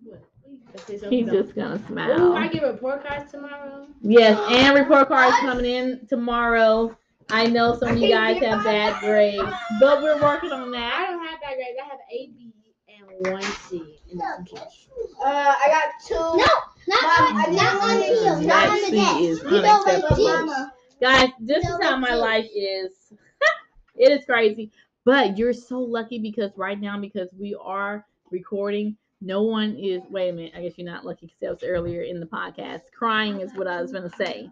to 0.07 0.13
say 0.13 0.19
something. 0.43 0.66
He's 1.09 1.25
just 1.29 1.55
gonna 1.55 1.79
smile. 1.87 2.11
Ooh, 2.11 2.15
smile. 2.17 2.33
I 2.35 2.47
get 2.47 2.63
report 2.63 3.05
cards 3.05 3.31
tomorrow. 3.31 3.87
Yes, 4.01 4.39
and 4.49 4.75
report 4.79 5.07
cards 5.07 5.37
coming 5.37 5.65
in 5.65 6.05
tomorrow. 6.07 6.95
I 7.29 7.47
know 7.47 7.77
some 7.77 7.89
of 7.89 7.97
you 7.97 8.09
guys 8.09 8.41
have 8.43 8.63
bad 8.63 9.01
grades, 9.01 9.43
but 9.79 10.01
we're 10.01 10.21
working 10.21 10.51
on 10.51 10.71
that. 10.71 10.93
I 10.93 11.11
don't 11.11 11.25
have 11.25 11.41
bad 11.41 11.55
grades. 11.55 11.77
I 11.83 11.87
have 11.87 11.99
A, 12.11 12.29
B, 12.37 12.53
and 12.87 13.31
one 13.31 13.41
C 13.41 13.99
in 14.09 14.17
this. 14.17 14.87
Uh, 15.23 15.25
I 15.25 15.67
got 15.67 15.83
two. 16.05 16.15
No, 16.15 16.45
not 16.87 17.03
Mom, 17.03 17.35
on, 17.35 17.41
I 17.41 17.55
not 17.55 17.81
on 17.81 17.97
the 17.97 18.03
didn't 18.03 18.23
field, 18.23 18.35
want 18.35 18.47
not 18.47 18.69
on 18.69 18.81
the 18.81 18.87
C 18.87 18.95
desk. 18.95 19.19
is 19.21 19.43
You 19.43 19.61
know 19.61 19.77
what 19.83 19.87
unacceptable. 19.87 20.17
it 20.17 20.21
is. 20.21 20.45
Mama. 20.47 20.73
Guys, 21.01 21.29
this 21.39 21.63
No, 21.63 21.75
is 21.75 21.83
how 21.83 21.97
my 21.97 22.13
life 22.15 22.47
is. 22.55 23.13
it 23.95 24.11
is 24.11 24.25
crazy, 24.25 24.71
but 25.05 25.37
you're 25.37 25.53
so 25.53 25.79
lucky 25.79 26.19
because 26.19 26.51
right 26.57 26.79
now, 26.79 26.99
because 26.99 27.29
we 27.37 27.55
are 27.61 28.05
recording, 28.31 28.95
no 29.21 29.41
one 29.43 29.75
is. 29.75 30.01
Wait 30.09 30.29
a 30.29 30.33
minute. 30.33 30.53
I 30.55 30.61
guess 30.61 30.73
you're 30.77 30.85
not 30.85 31.05
lucky 31.05 31.25
because 31.27 31.39
that 31.41 31.49
was 31.49 31.63
earlier 31.63 32.01
in 32.03 32.19
the 32.19 32.25
podcast. 32.25 32.91
Crying 32.97 33.41
is 33.41 33.53
what 33.55 33.67
I 33.67 33.81
was 33.81 33.91
gonna 33.91 34.13
say. 34.17 34.49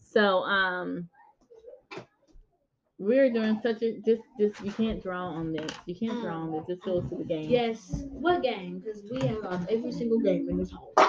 So, 0.00 0.38
um, 0.42 1.08
we're 2.98 3.32
doing 3.32 3.58
such 3.62 3.82
a 3.82 3.98
just 4.00 4.22
just 4.38 4.60
you 4.62 4.72
can't 4.72 5.02
draw 5.02 5.26
on 5.26 5.52
this. 5.52 5.70
You 5.86 5.94
can't 5.94 6.20
draw 6.20 6.34
on 6.34 6.52
this. 6.52 6.64
This 6.66 6.78
goes 6.84 7.08
to 7.10 7.16
the 7.16 7.24
game. 7.24 7.48
Yes. 7.48 8.04
What 8.10 8.42
game? 8.42 8.80
Because 8.80 9.02
we 9.10 9.26
have 9.26 9.38
lost 9.42 9.68
every 9.70 9.92
single 9.92 10.18
game 10.20 10.48
in 10.50 10.58
this 10.58 10.70
hole. 10.70 10.92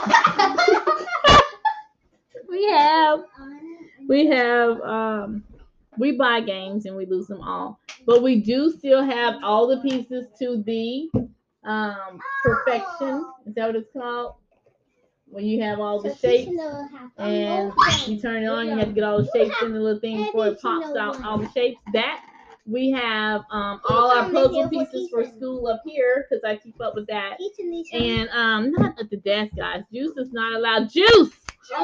we 2.52 2.70
have 2.70 3.24
we 4.08 4.28
have 4.28 4.80
um 4.82 5.44
we 5.98 6.12
buy 6.12 6.42
games 6.42 6.86
and 6.86 6.96
we 6.96 7.06
lose 7.06 7.28
them 7.28 7.42
all 7.42 7.80
but 8.06 8.22
we 8.22 8.40
do 8.40 8.70
still 8.70 9.04
have 9.04 9.36
all 9.44 9.68
the 9.68 9.78
pieces 9.78 10.28
to 10.38 10.62
the 10.64 11.10
um 11.64 12.20
perfection. 12.44 13.26
Is 13.46 13.56
that 13.56 13.68
what 13.68 13.76
it's 13.76 13.92
called? 13.94 14.36
When 15.28 15.46
you 15.46 15.62
have 15.64 15.80
all 15.80 16.02
the 16.02 16.14
shapes 16.16 16.52
and 17.18 17.72
you 18.08 18.20
turn 18.20 18.44
it 18.44 18.48
on 18.48 18.68
you 18.68 18.78
have 18.78 18.90
to 18.90 18.94
get 18.94 19.04
all 19.04 19.24
the 19.24 19.30
shapes 19.34 19.56
in 19.62 19.74
the 19.74 19.80
little 19.80 20.00
thing 20.00 20.26
before 20.26 20.48
it 20.48 20.62
pops 20.62 20.96
out 20.98 21.24
all 21.24 21.38
the 21.38 21.50
shapes 21.52 21.80
that 21.94 22.22
we 22.66 22.92
have 22.92 23.42
um 23.50 23.80
all 23.88 24.12
our 24.12 24.30
puzzle 24.30 24.70
pieces 24.70 25.10
for 25.10 25.24
school 25.24 25.68
up 25.68 25.82
here 25.86 26.28
because 26.30 26.44
i 26.44 26.56
keep 26.56 26.80
up 26.82 26.96
with 26.96 27.08
that. 27.08 27.38
And 27.94 28.30
um 28.30 28.72
not 28.72 29.00
at 29.00 29.10
the 29.10 29.18
desk 29.18 29.54
guys. 29.56 29.84
Juice 29.92 30.16
is 30.18 30.32
not 30.32 30.54
allowed. 30.54 30.90
Juice 30.90 31.32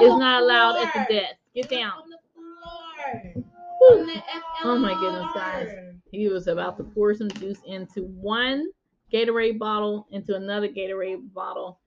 is 0.01 0.15
not 0.17 0.43
allowed 0.43 0.85
at 0.85 0.93
the 0.93 1.13
desk. 1.13 1.35
Get 1.55 1.69
down. 1.69 1.93
On 2.03 2.09
the 2.09 2.17
floor. 2.33 3.43
Whew. 3.79 3.99
On 4.01 4.07
the 4.07 4.21
Oh 4.63 4.77
my 4.77 4.93
goodness, 4.99 5.31
guys. 5.33 5.69
He 6.11 6.27
was 6.27 6.47
about 6.47 6.77
to 6.77 6.83
pour 6.83 7.13
some 7.13 7.29
juice 7.31 7.59
into 7.65 8.03
one 8.03 8.67
Gatorade 9.11 9.57
bottle, 9.59 10.07
into 10.11 10.35
another 10.35 10.67
Gatorade 10.67 11.33
bottle, 11.33 11.79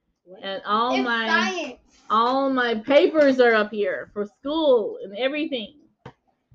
and 0.43 0.63
all 0.67 0.95
it's 0.95 1.05
my 1.05 1.27
science. 1.27 1.79
all 2.09 2.51
my 2.51 2.75
papers 2.77 3.41
are 3.41 3.55
up 3.55 3.71
here 3.71 4.11
for 4.13 4.27
school 4.27 4.99
and 5.03 5.17
everything. 5.19 5.75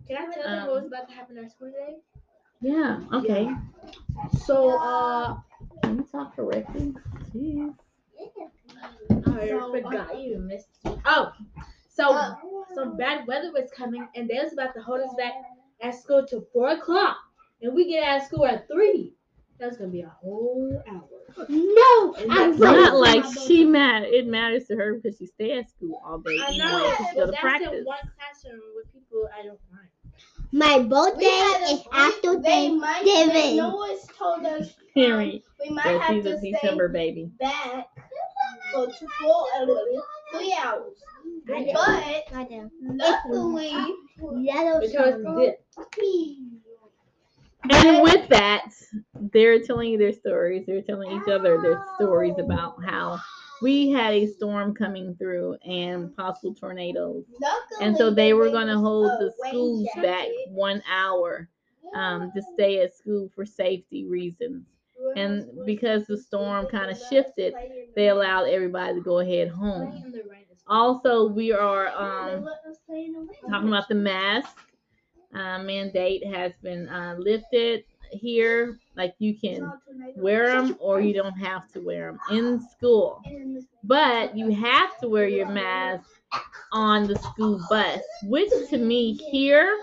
Can 0.07 0.17
I 0.17 0.33
tell 0.33 0.43
them 0.43 0.59
Um, 0.59 0.67
what 0.67 0.75
was 0.75 0.85
about 0.87 1.07
to 1.09 1.13
happen 1.15 1.37
at 1.37 1.51
school 1.51 1.71
today? 1.71 1.97
Yeah. 2.61 2.99
Okay. 3.13 3.49
So, 4.45 4.77
uh, 4.79 5.37
Can 5.83 5.97
you 5.97 6.03
talk 6.11 6.35
correctly? 6.35 6.93
Jeez. 7.33 7.75
I 9.27 9.47
So, 9.49 9.71
forgot 9.71 10.19
you 10.19 10.39
missed. 10.39 10.69
Oh, 11.05 11.31
so 11.89 12.11
Uh, 12.13 12.35
some 12.73 12.97
bad 12.97 13.27
weather 13.27 13.51
was 13.51 13.69
coming, 13.71 14.07
and 14.15 14.27
they 14.29 14.39
was 14.41 14.53
about 14.53 14.73
to 14.75 14.81
hold 14.81 15.01
us 15.01 15.13
back 15.17 15.33
at 15.81 15.93
school 15.95 16.25
till 16.25 16.41
four 16.53 16.69
o'clock, 16.69 17.17
and 17.61 17.73
we 17.75 17.87
get 17.89 18.03
out 18.03 18.21
of 18.21 18.23
school 18.27 18.45
at 18.45 18.67
three. 18.67 19.13
That's 19.59 19.77
gonna 19.77 19.89
be 19.89 20.01
a 20.01 20.09
whole 20.21 20.83
hour. 20.87 21.47
No, 21.49 22.15
And 22.19 22.31
I'm 22.31 22.57
Not 22.59 22.93
right. 22.93 23.23
like 23.23 23.25
she 23.47 23.65
matter. 23.65 24.05
It 24.05 24.27
matters 24.27 24.65
to 24.67 24.75
her 24.75 24.95
because 24.95 25.17
she 25.17 25.25
stay 25.27 25.57
at 25.59 25.69
school 25.69 26.01
all 26.05 26.19
day 26.19 26.37
I 26.39 26.57
know, 26.57 26.93
She's 26.97 27.07
but 27.07 27.15
go 27.15 27.25
to 27.27 27.31
that's 27.31 27.41
practice. 27.41 27.69
in 27.79 27.85
one 27.85 27.97
classroom 28.17 28.61
with 28.75 28.91
people 28.93 29.27
I 29.37 29.43
don't 29.43 29.59
like. 29.71 29.89
My 30.51 30.79
birthday 30.79 31.25
is 31.25 31.81
after 31.91 32.39
they 32.41 32.71
might, 32.71 33.03
they, 33.03 33.11
Thanksgiving. 33.13 33.57
no 33.57 33.75
one's 33.75 34.07
told 34.17 34.45
us 34.45 34.73
um, 34.97 35.41
we 35.59 35.69
might 35.69 35.83
Well, 35.85 35.99
have 35.99 36.15
she's 36.15 36.23
to 36.23 36.33
a 36.33 36.37
stay 36.37 36.51
December 36.51 36.87
baby. 36.89 37.29
back 37.39 37.87
for 38.73 38.87
two, 38.87 39.07
four, 39.21 39.45
uh, 39.59 39.65
three 40.31 40.55
hours. 40.63 40.97
I 41.53 41.59
know. 41.61 41.73
But 41.73 42.35
I 42.37 42.43
know. 42.49 42.69
luckily, 42.81 43.95
Yellow 44.41 44.79
Because 44.79 45.23
this, 45.35 45.55
And 47.71 48.01
with 48.01 48.27
that, 48.29 48.71
they're 49.33 49.59
telling 49.61 49.91
you 49.91 49.97
their 49.97 50.13
stories. 50.13 50.65
They're 50.65 50.81
telling 50.81 51.11
each 51.11 51.27
other 51.29 51.61
their 51.61 51.83
stories 51.95 52.35
about 52.37 52.83
how 52.83 53.19
we 53.61 53.89
had 53.89 54.13
a 54.13 54.27
storm 54.27 54.73
coming 54.73 55.15
through 55.15 55.57
and 55.65 56.15
possible 56.15 56.53
tornadoes. 56.53 57.25
And 57.81 57.95
so 57.97 58.11
they 58.13 58.33
were 58.33 58.49
going 58.49 58.67
to 58.67 58.77
hold 58.77 59.11
the 59.19 59.33
schools 59.47 59.87
back 60.01 60.27
one 60.49 60.83
hour 60.89 61.49
um, 61.95 62.31
to 62.35 62.41
stay 62.53 62.81
at 62.81 62.95
school 62.95 63.29
for 63.35 63.45
safety 63.45 64.05
reasons. 64.05 64.65
And 65.15 65.47
because 65.65 66.05
the 66.05 66.17
storm 66.17 66.67
kind 66.67 66.91
of 66.91 66.97
shifted, 67.09 67.53
they 67.95 68.09
allowed 68.09 68.45
everybody 68.45 68.95
to 68.95 69.01
go 69.01 69.19
ahead 69.19 69.49
home. 69.49 69.91
playing 69.91 70.05
in 70.05 70.11
the 70.11 70.23
rain 70.29 70.45
is 70.51 70.59
Also, 70.67 71.27
we 71.29 71.51
are 71.51 71.87
um, 71.89 72.43
let 72.43 72.59
us 72.69 72.77
stay 72.87 73.05
in 73.05 73.13
the 73.13 73.19
rain. 73.19 73.29
talking 73.49 73.67
about 73.69 73.87
the 73.87 73.95
mask 73.95 74.57
uh, 75.35 75.59
mandate 75.59 76.25
has 76.25 76.53
been 76.63 76.87
uh, 76.89 77.15
lifted 77.19 77.83
here. 78.11 78.79
Like 78.95 79.15
you 79.19 79.37
can 79.37 79.71
wear 80.15 80.47
them 80.47 80.77
or 80.79 81.01
you 81.01 81.13
don't 81.13 81.37
have 81.37 81.71
to 81.73 81.81
wear 81.81 82.11
them 82.11 82.19
in 82.31 82.61
school. 82.69 83.21
But 83.83 84.37
you 84.37 84.51
have 84.51 84.97
to 84.99 85.09
wear 85.09 85.27
your 85.27 85.47
mask 85.49 86.09
on 86.71 87.07
the 87.07 87.17
school 87.17 87.61
bus, 87.69 88.01
which 88.23 88.49
to 88.69 88.77
me 88.77 89.13
here, 89.31 89.77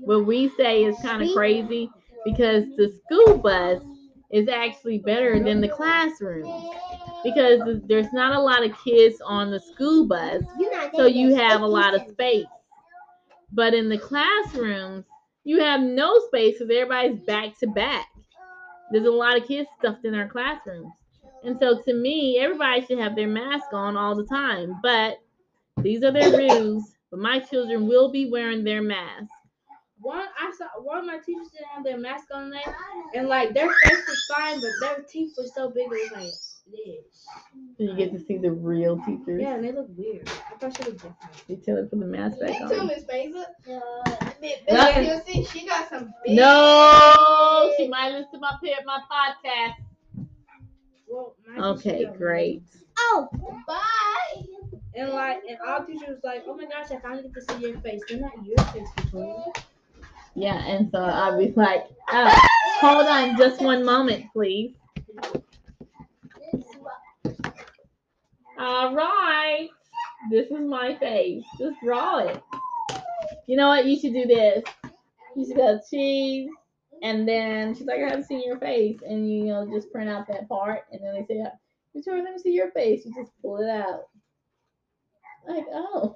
what 0.00 0.26
we 0.26 0.50
say 0.56 0.84
is 0.84 0.96
kind 1.02 1.22
of 1.22 1.34
crazy 1.34 1.90
because 2.24 2.64
the 2.76 2.92
school 3.04 3.38
bus 3.38 3.82
is 4.30 4.48
actually 4.48 4.98
better 4.98 5.42
than 5.42 5.60
the 5.60 5.68
classroom 5.68 6.70
because 7.24 7.60
there's 7.86 8.12
not 8.12 8.34
a 8.34 8.40
lot 8.40 8.64
of 8.64 8.76
kids 8.84 9.20
on 9.24 9.50
the 9.50 9.60
school 9.60 10.06
bus, 10.06 10.42
so 10.94 11.06
you 11.06 11.34
have 11.34 11.62
a 11.62 11.66
lot 11.66 11.94
of 11.94 12.02
space. 12.08 12.46
But 13.52 13.74
in 13.74 13.88
the 13.88 13.98
classrooms, 13.98 15.06
you 15.44 15.60
have 15.60 15.80
no 15.80 16.18
space 16.26 16.58
because 16.58 16.70
everybody's 16.70 17.20
back 17.24 17.58
to 17.58 17.66
back. 17.68 18.08
There's 18.90 19.06
a 19.06 19.10
lot 19.10 19.36
of 19.40 19.46
kids 19.46 19.68
stuffed 19.78 20.04
in 20.04 20.14
our 20.14 20.28
classrooms. 20.28 20.92
And 21.44 21.58
so 21.58 21.80
to 21.82 21.94
me, 21.94 22.38
everybody 22.38 22.84
should 22.84 22.98
have 22.98 23.14
their 23.14 23.28
mask 23.28 23.72
on 23.72 23.96
all 23.96 24.14
the 24.14 24.26
time. 24.26 24.80
But 24.82 25.18
these 25.78 26.02
are 26.02 26.12
their 26.12 26.36
rules. 26.36 26.94
But 27.10 27.20
my 27.20 27.40
children 27.40 27.86
will 27.88 28.10
be 28.10 28.30
wearing 28.30 28.64
their 28.64 28.82
mask. 28.82 29.30
One, 30.00 30.28
I 30.38 30.52
saw 30.56 30.68
one 30.80 30.98
of 30.98 31.04
my 31.06 31.18
teachers 31.18 31.48
didn't 31.50 31.68
have 31.68 31.84
their 31.84 31.98
mask 31.98 32.28
on 32.32 32.52
and 33.14 33.28
like 33.28 33.52
their 33.54 33.72
face 33.72 34.06
was 34.06 34.24
fine, 34.28 34.60
but 34.60 34.70
their 34.80 35.02
teeth 35.02 35.34
were 35.36 35.46
so 35.46 35.70
big 35.70 35.86
it 35.86 35.90
was 35.90 36.12
like 36.12 36.32
this. 36.70 37.26
So 37.76 37.84
you 37.84 37.94
get 37.96 38.12
to 38.12 38.18
see 38.18 38.38
the 38.38 38.50
real 38.50 38.98
teachers. 39.04 39.40
Yeah, 39.40 39.54
and 39.54 39.64
they 39.64 39.72
look 39.72 39.88
weird. 39.96 40.28
I 40.28 40.56
thought 40.58 40.76
she 40.76 40.82
looked 40.84 41.02
different. 41.02 41.16
They 41.48 41.56
tell 41.56 41.76
them 41.76 41.84
to 41.84 41.90
put 41.90 42.00
the 42.00 42.06
mask 42.06 42.40
back 42.40 42.48
They 42.50 42.58
tell 42.58 42.80
on. 42.80 42.86
Miss 42.88 43.04
Mason. 43.06 43.44
Nothing. 44.70 45.04
You 45.04 45.20
see, 45.26 45.44
she 45.44 45.66
got 45.66 45.88
some 45.88 46.12
big. 46.24 46.36
No, 46.36 47.72
she 47.76 47.88
might 47.88 48.12
listen 48.12 48.32
to 48.32 48.38
my 48.40 48.52
my 48.84 49.00
podcast. 49.10 49.74
Well, 51.06 51.34
Okay, 51.58 52.06
great. 52.16 52.62
Oh, 52.98 53.28
Bye. 53.66 54.42
And 54.94 55.10
like, 55.10 55.42
and 55.48 55.58
our 55.64 55.84
teacher 55.86 56.06
was 56.08 56.18
like, 56.24 56.44
"Oh 56.46 56.56
my 56.56 56.64
gosh, 56.64 56.90
I 56.90 56.98
finally 56.98 57.22
get 57.22 57.34
to 57.34 57.54
see 57.54 57.68
your 57.68 57.80
face. 57.80 58.00
They're 58.08 58.18
not 58.18 58.32
your 58.44 58.58
face, 58.66 58.88
Victoria." 58.96 59.44
Yeah, 60.34 60.56
and 60.66 60.90
so 60.90 61.00
I'll 61.00 61.38
be 61.38 61.52
like, 61.56 61.86
oh, 62.10 62.38
hold 62.80 63.06
on 63.06 63.36
just 63.36 63.60
one 63.60 63.84
moment, 63.84 64.26
please. 64.32 64.74
All 68.68 68.94
right. 68.94 69.70
This 70.30 70.50
is 70.50 70.60
my 70.60 70.94
face. 70.98 71.42
Just 71.58 71.80
draw 71.82 72.18
it. 72.18 72.42
You 73.46 73.56
know 73.56 73.68
what? 73.68 73.86
You 73.86 73.98
should 73.98 74.12
do 74.12 74.26
this. 74.26 74.62
You 75.34 75.46
should 75.46 75.56
go 75.56 75.80
cheese. 75.88 76.50
And 77.02 77.26
then 77.26 77.74
she's 77.74 77.86
like, 77.86 78.00
I 78.00 78.10
haven't 78.10 78.26
seen 78.26 78.46
your 78.46 78.58
face. 78.58 79.00
And 79.08 79.26
you 79.26 79.46
know, 79.46 79.66
just 79.72 79.90
print 79.90 80.10
out 80.10 80.28
that 80.28 80.50
part. 80.50 80.82
And 80.92 81.00
then 81.02 81.14
they 81.14 81.34
say, 81.34 81.44
Victoria, 81.94 82.22
let 82.22 82.34
me 82.34 82.42
see 82.42 82.52
your 82.52 82.70
face. 82.72 83.06
You 83.06 83.14
just 83.14 83.32
pull 83.40 83.56
it 83.56 83.70
out. 83.70 84.02
Like, 85.48 85.64
oh. 85.72 86.14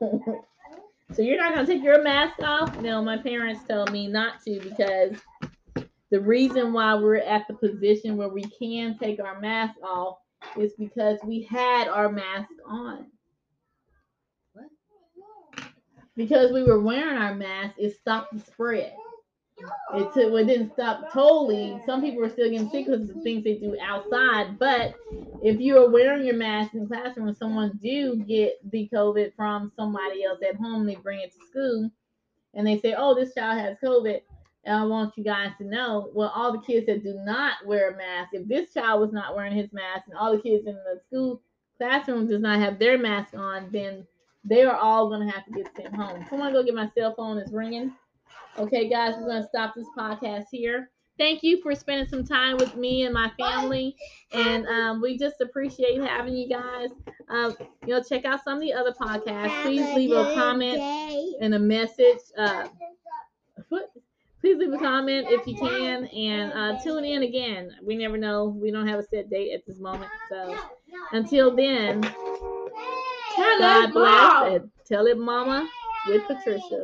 So 1.15 1.23
you're 1.23 1.39
not 1.39 1.55
gonna 1.55 1.67
take 1.67 1.83
your 1.83 2.03
mask 2.03 2.39
off? 2.43 2.79
No, 2.83 3.03
my 3.03 3.17
parents 3.17 3.63
tell 3.67 3.87
me 3.87 4.09
not 4.09 4.43
to 4.45 4.61
because 4.61 5.17
the 6.11 6.21
reason 6.21 6.75
why 6.75 6.97
we're 6.97 7.17
at 7.17 7.49
the 7.49 7.55
position 7.55 8.19
where 8.19 8.29
we 8.29 8.45
can 8.45 8.99
take 8.99 9.21
our 9.21 9.41
mask 9.41 9.77
off 9.83 10.19
is 10.59 10.73
because 10.79 11.19
we 11.25 11.43
had 11.43 11.89
our 11.89 12.11
mask 12.11 12.51
on. 12.67 13.07
Because 16.15 16.53
we 16.53 16.63
were 16.63 16.81
wearing 16.81 17.17
our 17.17 17.35
mask, 17.35 17.75
it 17.79 17.97
stopped 17.99 18.35
the 18.35 18.41
spread. 18.41 18.93
it, 19.95 20.13
took, 20.13 20.33
it 20.33 20.47
didn't 20.47 20.73
stop 20.75 21.13
totally. 21.13 21.81
Some 21.87 22.03
people 22.03 22.25
are 22.25 22.31
still 22.31 22.51
getting 22.51 22.69
sick 22.69 22.87
because 22.87 23.09
of 23.09 23.15
the 23.15 23.23
things 23.23 23.45
they 23.45 23.55
do 23.55 23.77
outside. 23.81 24.59
But 24.59 24.95
if 25.43 25.61
you 25.61 25.79
are 25.79 25.91
wearing 25.91 26.27
your 26.27 26.37
mask 26.37 26.75
in 26.75 26.81
the 26.81 26.87
classroom 26.87 27.29
and 27.29 27.37
someone 27.37 27.79
do 27.83 28.17
get 28.17 28.59
the 28.71 28.91
COVID 28.93 29.35
from 29.35 29.73
somebody 29.75 30.25
else 30.25 30.41
at 30.47 30.57
home, 30.57 30.87
they 30.87 30.97
bring 30.97 31.21
it 31.21 31.33
to 31.33 31.47
school 31.47 31.91
and 32.55 32.67
they 32.67 32.79
say, 32.79 32.95
oh, 32.97 33.15
this 33.15 33.35
child 33.35 33.59
has 33.59 33.77
COVID. 33.83 34.21
And 34.65 34.77
I 34.77 34.85
want 34.85 35.17
you 35.17 35.25
guys 35.25 35.51
to 35.59 35.65
know, 35.65 36.11
well, 36.15 36.33
all 36.35 36.53
the 36.53 36.61
kids 36.61 36.87
that 36.87 37.03
do 37.03 37.15
not 37.15 37.67
wear 37.67 37.91
a 37.91 37.97
mask, 37.97 38.31
if 38.33 38.47
this 38.47 38.73
child 38.73 39.01
was 39.01 39.13
not 39.13 39.35
wearing 39.35 39.57
his 39.57 39.73
mask 39.73 40.05
and 40.09 40.17
all 40.17 40.37
the 40.37 40.43
kids 40.43 40.67
in 40.67 40.75
the 40.75 41.01
school 41.07 41.43
classroom 41.79 42.29
does 42.29 42.41
not 42.41 42.61
have 42.61 42.79
their 42.79 42.97
mask 42.97 43.35
on, 43.35 43.69
then 43.73 44.07
they 44.45 44.63
are 44.63 44.77
all 44.77 45.09
going 45.09 45.27
to 45.27 45.33
have 45.33 45.45
to 45.47 45.53
get 45.53 45.75
sent 45.77 45.95
home. 45.95 46.25
Someone 46.31 46.53
go 46.53 46.63
get 46.63 46.75
my 46.75 46.91
cell 46.97 47.15
phone. 47.17 47.39
It's 47.39 47.53
ringing. 47.53 47.93
Okay, 48.59 48.89
guys, 48.89 49.15
we're 49.17 49.27
going 49.27 49.43
to 49.43 49.49
stop 49.49 49.75
this 49.75 49.87
podcast 49.97 50.45
here. 50.51 50.91
Thank 51.19 51.43
you 51.43 51.61
for 51.63 51.75
spending 51.75 52.09
some 52.09 52.25
time 52.25 52.57
with 52.57 52.75
me 52.77 53.05
and 53.05 53.15
my 53.15 53.31
family. 53.39 53.97
And 54.33 54.67
um, 54.67 55.01
we 55.01 55.19
just 55.19 55.41
appreciate 55.41 56.01
having 56.03 56.35
you 56.35 56.49
guys. 56.49 56.89
Um, 57.29 57.57
you 57.87 57.95
know, 57.95 58.03
check 58.03 58.25
out 58.25 58.43
some 58.45 58.55
of 58.55 58.61
the 58.61 58.73
other 58.73 58.93
podcasts. 58.93 59.63
Please 59.63 59.95
leave 59.95 60.13
a 60.13 60.35
comment 60.35 60.79
and 61.41 61.55
a 61.55 61.59
message. 61.59 62.19
Uh, 62.37 62.69
please 64.43 64.59
leave 64.59 64.73
a 64.73 64.79
comment 64.79 65.29
if 65.31 65.47
you 65.47 65.55
can 65.57 66.05
and 66.07 66.53
uh, 66.53 66.77
tune 66.83 67.05
in 67.05 67.23
again. 67.23 67.71
We 67.81 67.97
never 67.97 68.17
know. 68.19 68.47
We 68.49 68.73
don't 68.73 68.89
have 68.89 68.99
a 68.99 69.05
set 69.05 69.31
date 69.31 69.53
at 69.53 69.65
this 69.65 69.79
moment. 69.79 70.11
So 70.29 70.59
until 71.13 71.55
then, 71.55 72.03
Tell 72.03 73.59
God 73.59 73.93
bless 73.93 74.53
and 74.53 74.71
tell 74.85 75.07
it, 75.07 75.17
Mama, 75.17 75.71
with 76.09 76.27
Patricia. 76.27 76.83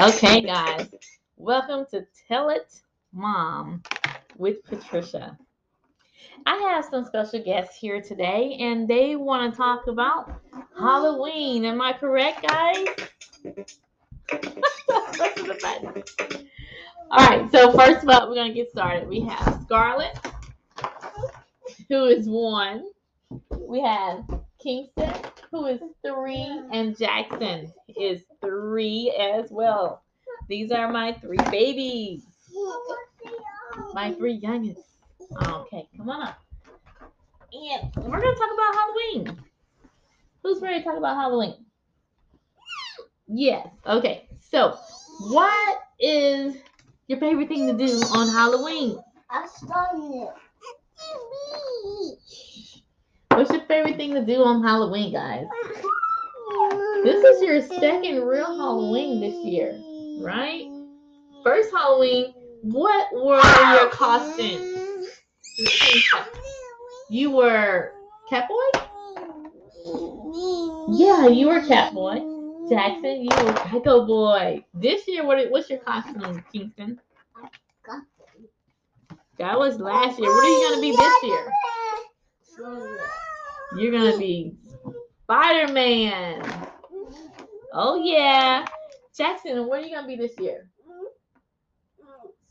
Okay, 0.00 0.40
guys, 0.40 0.88
welcome 1.36 1.84
to 1.90 2.06
Tell 2.26 2.48
It, 2.48 2.80
Mom, 3.12 3.82
with 4.38 4.62
Patricia. 4.64 5.38
I 6.44 6.56
have 6.56 6.84
some 6.84 7.04
special 7.04 7.42
guests 7.42 7.76
here 7.76 8.00
today, 8.00 8.56
and 8.60 8.86
they 8.86 9.16
want 9.16 9.52
to 9.52 9.56
talk 9.56 9.86
about 9.86 10.40
Halloween. 10.78 11.64
Am 11.64 11.80
I 11.80 11.92
correct, 11.92 12.46
guys? 12.46 12.86
All 17.10 17.26
right, 17.26 17.50
so 17.52 17.72
first 17.72 18.02
of 18.02 18.08
all, 18.08 18.28
we're 18.28 18.34
going 18.34 18.48
to 18.48 18.54
get 18.54 18.70
started. 18.70 19.08
We 19.08 19.20
have 19.20 19.60
Scarlett, 19.64 20.18
who 21.88 22.04
is 22.06 22.28
one. 22.28 22.84
We 23.56 23.80
have 23.80 24.24
Kingston, 24.60 25.12
who 25.50 25.66
is 25.66 25.80
three, 26.04 26.62
and 26.72 26.98
Jackson 26.98 27.72
is 27.96 28.22
three 28.40 29.14
as 29.18 29.50
well. 29.50 30.02
These 30.48 30.70
are 30.72 30.90
my 30.90 31.12
three 31.14 31.38
babies, 31.50 32.22
my 33.94 34.12
three 34.12 34.34
youngest. 34.34 34.80
Oh, 35.42 35.62
okay, 35.62 35.88
come 35.96 36.08
on 36.10 36.22
up. 36.22 36.38
And 37.52 37.90
we're 37.96 38.20
going 38.20 38.34
to 38.34 38.40
talk 38.40 38.50
about 38.52 38.74
Halloween. 38.74 39.40
Who's 40.42 40.60
ready 40.60 40.78
to 40.78 40.84
talk 40.84 40.96
about 40.96 41.16
Halloween? 41.16 41.64
Yes. 43.26 43.68
Okay. 43.86 44.28
So, 44.40 44.78
what 45.20 45.78
is 45.98 46.56
your 47.08 47.18
favorite 47.18 47.48
thing 47.48 47.66
to 47.66 47.86
do 47.86 48.00
on 48.12 48.28
Halloween? 48.28 48.98
I 49.30 49.46
started. 49.46 50.28
What's 53.30 53.50
your 53.50 53.62
favorite 53.62 53.96
thing 53.96 54.14
to 54.14 54.24
do 54.24 54.42
on 54.44 54.62
Halloween, 54.62 55.12
guys? 55.12 55.46
This 57.02 57.22
is 57.24 57.42
your 57.42 57.60
second 57.80 58.22
real 58.22 58.56
Halloween 58.56 59.20
this 59.20 59.34
year, 59.44 59.78
right? 60.20 60.70
First 61.44 61.70
Halloween, 61.70 62.34
what 62.72 63.12
were 63.12 63.42
your 63.74 63.88
costumes? 63.90 65.08
You 67.08 67.30
were 67.30 67.92
Catboy? 68.30 68.70
Yeah, 70.90 71.28
you 71.28 71.46
were 71.48 71.60
Catboy. 71.60 72.68
Jackson, 72.68 73.22
you 73.22 73.28
were 73.30 73.76
Echo 73.76 74.04
Boy. 74.04 74.64
This 74.74 75.06
year, 75.06 75.24
what? 75.24 75.48
what's 75.50 75.70
your 75.70 75.78
costume, 75.78 76.44
Kingston? 76.52 77.00
That 79.38 79.56
was 79.58 79.78
last 79.78 80.18
year. 80.18 80.28
What 80.28 80.44
are 80.44 80.48
you 80.48 80.68
gonna 80.68 80.80
be 80.80 80.90
this 80.90 81.22
year? 81.22 81.52
You're 83.76 83.92
gonna 83.92 84.18
be 84.18 84.56
Spider 85.22 85.72
Man. 85.72 86.42
Oh 87.72 88.02
yeah, 88.02 88.66
Jackson. 89.16 89.68
What 89.68 89.80
are 89.80 89.86
you 89.86 89.94
gonna 89.94 90.08
be 90.08 90.16
this 90.16 90.32
year? 90.40 90.68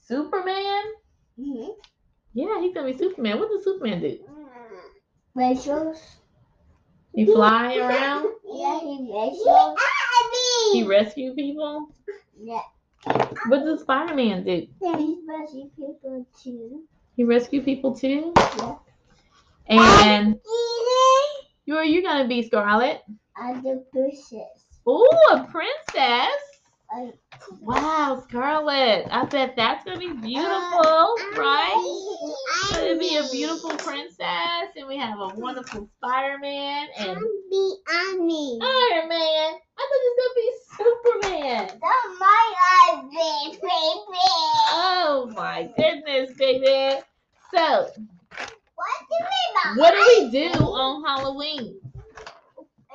Superman? 0.06 0.84
Mm-hmm. 1.40 1.72
Yeah, 2.34 2.62
he's 2.62 2.74
gonna 2.74 2.92
be 2.92 2.98
Superman. 2.98 3.40
What 3.40 3.50
does 3.50 3.64
Superman 3.64 4.02
do? 4.02 4.20
Rachel's. 5.34 6.00
He 7.14 7.26
fly 7.26 7.78
around. 7.78 8.28
Yeah, 8.48 8.80
he 8.80 9.10
Rachel's. 9.12 9.78
He 10.72 10.84
rescue 10.84 11.34
people. 11.34 11.90
Yeah. 12.40 12.62
What 13.48 13.66
does 13.66 13.82
Spider 13.82 14.16
Man 14.16 14.44
do? 14.44 14.68
He 14.80 15.20
rescue 15.28 15.70
people 15.76 16.26
too. 16.42 16.84
He 17.18 17.24
rescue 17.24 17.62
people 17.62 17.96
too. 17.96 18.34
Yeah. 18.58 18.76
And 19.68 20.40
who 21.66 21.76
are 21.76 21.84
you 21.84 22.02
gonna 22.02 22.28
be, 22.28 22.44
Scarlet? 22.44 23.02
I'm 23.36 23.62
the 23.62 23.84
princess. 23.92 24.80
Ooh, 24.88 25.10
a 25.32 25.44
princess. 25.44 26.55
Wow, 27.62 28.24
Scarlett. 28.28 29.08
I 29.12 29.26
bet 29.26 29.56
that's 29.56 29.84
gonna 29.86 30.00
be 30.00 30.14
beautiful, 30.14 31.16
right? 31.36 31.76
It's 32.70 32.78
gonna 32.78 32.98
be 32.98 33.18
a 33.18 33.28
beautiful 33.32 33.72
princess, 33.72 34.70
and 34.76 34.88
we 34.88 34.98
have 34.98 35.20
a 35.20 35.28
wonderful 35.36 35.90
Spider-Man 35.98 36.88
and 36.98 37.18
Be 37.50 37.76
Annie. 37.92 38.60
Iron 38.62 39.10
Man. 39.10 39.54
I 39.78 39.88
thought 39.88 40.04
it 40.04 40.12
was 40.12 40.18
gonna 40.22 40.36
be 40.36 40.52
Superman. 40.78 41.68
That's 41.68 42.20
my 42.20 42.54
eyes, 42.88 43.04
baby. 43.04 43.60
Oh 44.70 45.32
my 45.36 45.70
goodness, 45.78 46.38
baby. 46.38 47.02
So, 47.54 47.90
What 48.76 48.90
do 49.10 49.16
you 49.16 49.80
what 49.80 49.92
do 49.92 50.00
we 50.24 50.32
do 50.32 50.52
on 50.64 51.04
Halloween? 51.04 51.80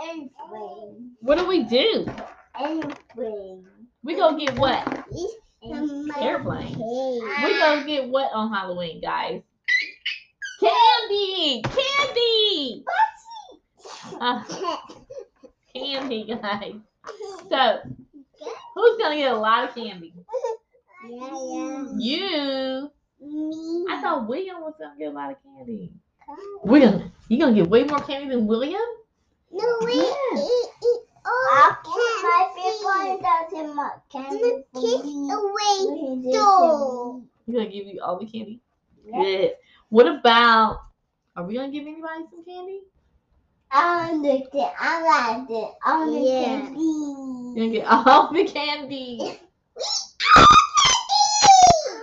Anything. 0.01 1.11
What 1.21 1.39
do 1.39 1.47
we 1.47 1.65
do? 1.65 2.07
Anything. 2.59 3.67
We 4.03 4.17
gonna 4.17 4.39
get 4.39 4.59
what? 4.59 4.87
Airplane. 6.19 6.79
We 6.79 7.59
gonna 7.59 7.85
get 7.87 8.09
what 8.09 8.31
on 8.33 8.53
Halloween, 8.53 9.01
guys? 9.01 9.43
Candy, 10.61 11.63
candy, 11.63 12.85
uh, 14.21 14.43
candy, 15.75 16.25
guys. 16.29 16.75
So, 17.49 17.81
who's 18.75 18.99
gonna 18.99 19.17
get 19.17 19.33
a 19.33 19.37
lot 19.37 19.69
of 19.69 19.75
candy? 19.75 20.15
You. 21.99 22.91
Me. 23.21 23.87
I 23.91 24.01
thought 24.01 24.29
William 24.29 24.61
was 24.61 24.75
gonna 24.79 24.97
get 24.99 25.09
a 25.09 25.11
lot 25.11 25.31
of 25.31 25.37
candy. 25.43 25.93
William, 26.63 27.13
you 27.29 27.39
gonna 27.39 27.55
get 27.55 27.69
way 27.69 27.85
more 27.85 28.01
candy 28.01 28.29
than 28.31 28.47
William? 28.47 28.81
No, 29.51 29.79
wait. 29.83 30.15
Yeah. 31.25 31.31
I'll 31.53 31.77
put 31.83 31.95
my 32.23 32.49
people 32.55 33.21
doesn't 33.23 33.77
much 33.77 33.93
candy 34.11 34.65
for 34.73 34.81
away 34.81 36.33
door. 36.33 37.23
You 37.47 37.55
gonna 37.55 37.69
give 37.69 37.87
you 37.87 38.01
all 38.03 38.19
the 38.19 38.27
candy? 38.27 38.61
Good. 39.13 39.53
What 39.89 40.07
about? 40.07 40.81
Are 41.37 41.45
we 41.45 41.55
gonna 41.55 41.71
give 41.71 41.87
anybody 41.87 42.25
some 42.31 42.45
candy? 42.45 42.81
I 43.71 44.11
understand. 44.11 44.73
I 44.79 45.37
like 45.37 45.51
it. 45.51 45.75
I 45.85 46.03
understand. 46.03 46.77
You 46.77 47.55
gonna 47.57 47.71
get 47.71 47.87
all 47.87 48.33
the 48.33 48.45
candy? 48.45 49.41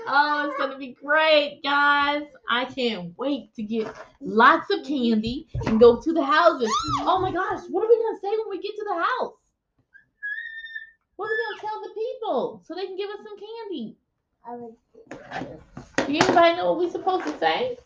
Oh, 0.10 0.48
it's 0.50 0.58
gonna 0.58 0.78
be 0.78 0.94
great, 1.04 1.60
guys. 1.64 2.24
I 2.50 2.66
can't 2.66 3.14
wait 3.18 3.54
to 3.56 3.64
get 3.64 3.94
lots 4.22 4.70
of 4.72 4.86
candy 4.86 5.48
and 5.66 5.80
go 5.80 6.02
to 6.02 6.14
the 6.14 6.24
houses. 6.24 6.72
Oh 7.02 7.20
my 7.22 7.32
gosh, 7.32 7.64
what 7.70 7.84
are 7.84 7.90
we 7.90 7.98
gonna 7.98 8.20
say 8.22 8.30
when 8.30 8.50
we 8.50 8.62
get 8.62 8.76
to 8.76 8.86
the 8.88 8.96
house? 8.96 9.34
What 11.18 11.26
are 11.26 11.32
we 11.32 11.38
gonna 11.44 11.62
tell 11.62 11.82
the 11.82 11.90
people 11.94 12.64
so 12.66 12.74
they 12.74 12.86
can 12.86 12.96
give 12.96 13.10
us 13.10 13.18
some 13.18 13.38
candy? 13.38 13.98
Do 15.98 16.06
anybody 16.08 16.56
know 16.56 16.72
what 16.72 16.80
we're 16.80 16.90
supposed 16.92 17.26
to 17.26 17.38
say? 17.40 17.78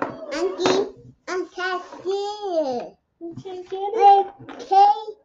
Auntie, 0.00 0.94
I'm 1.28 1.48
casting. 1.48 2.96
We 3.20 3.34
can't 3.40 3.68
get 3.68 3.92
it. 3.94 4.26
Take 4.58 5.18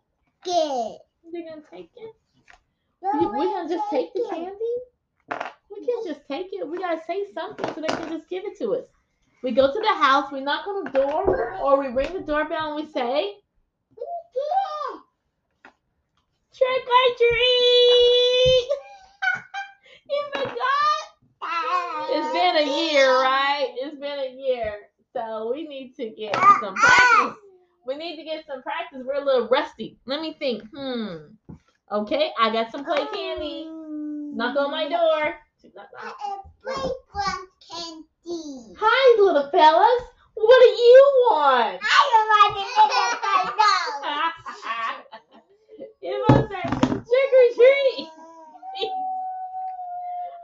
it. 0.46 1.02
They're 1.32 1.50
gonna 1.50 1.64
take 1.72 1.90
it. 1.96 2.16
We, 3.02 3.26
we 3.26 3.46
gonna 3.46 3.70
just 3.70 3.90
take 3.90 4.14
the 4.14 4.28
candy? 4.30 4.76
We 5.72 5.86
can't 5.86 6.06
just 6.08 6.13
take 6.28 6.48
it. 6.52 6.68
We 6.68 6.78
gotta 6.78 7.02
say 7.06 7.26
something 7.34 7.66
so 7.74 7.82
they 7.82 7.88
can 7.88 8.10
just 8.10 8.30
give 8.30 8.44
it 8.46 8.58
to 8.60 8.76
us. 8.76 8.86
We 9.44 9.52
go 9.52 9.68
to 9.68 9.80
the 9.80 9.94
house, 9.94 10.32
we 10.32 10.42
knock 10.42 10.68
on 10.68 10.86
the 10.86 10.90
door, 10.92 11.56
or 11.62 11.80
we 11.80 11.88
ring 11.88 12.14
the 12.14 12.22
doorbell 12.22 12.76
and 12.76 12.86
we 12.86 12.92
say, 12.92 13.36
Trick 16.56 16.86
or 16.88 17.16
treat! 17.18 18.68
you 20.10 20.24
forgot? 20.34 20.94
It's 22.10 22.32
been 22.32 22.56
a 22.58 22.92
year, 22.92 23.10
right? 23.22 23.74
It's 23.80 23.98
been 23.98 24.20
a 24.20 24.36
year. 24.36 24.76
So 25.14 25.52
we 25.52 25.68
need 25.68 25.96
to 25.96 26.10
get 26.10 26.36
some 26.36 26.76
practice. 26.76 27.38
We 27.86 27.96
need 27.96 28.18
to 28.18 28.24
get 28.24 28.46
some 28.46 28.62
practice. 28.62 29.02
We're 29.04 29.22
a 29.22 29.26
little 29.26 29.48
rusty. 29.48 29.98
Let 30.06 30.22
me 30.22 30.36
think. 30.38 30.64
Hmm. 30.76 31.16
Okay, 31.92 32.32
I 32.40 32.52
got 32.52 32.72
some 32.72 32.86
play 32.86 33.06
candy. 33.14 33.68
Knock 34.36 34.56
on 34.58 34.72
my 34.72 34.88
door. 34.90 35.36
Candy. 37.72 38.76
Hi, 38.78 39.22
little 39.22 39.50
fellas. 39.50 40.04
What 40.36 40.60
do 40.62 40.68
you 40.68 41.28
want? 41.30 41.80
I 41.82 42.04
don't 42.12 42.28
want 42.28 42.52
to 42.58 42.64
you 46.02 46.26
must 46.28 46.50
say 46.50 46.62
trick 46.62 47.32
or 47.32 47.48
treat. 47.56 48.10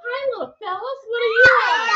Hi, 0.05 0.19
little 0.32 0.53
fellas. 0.58 0.99
What 1.10 1.19
do 1.19 1.27
you 1.36 1.43
want? 1.60 1.91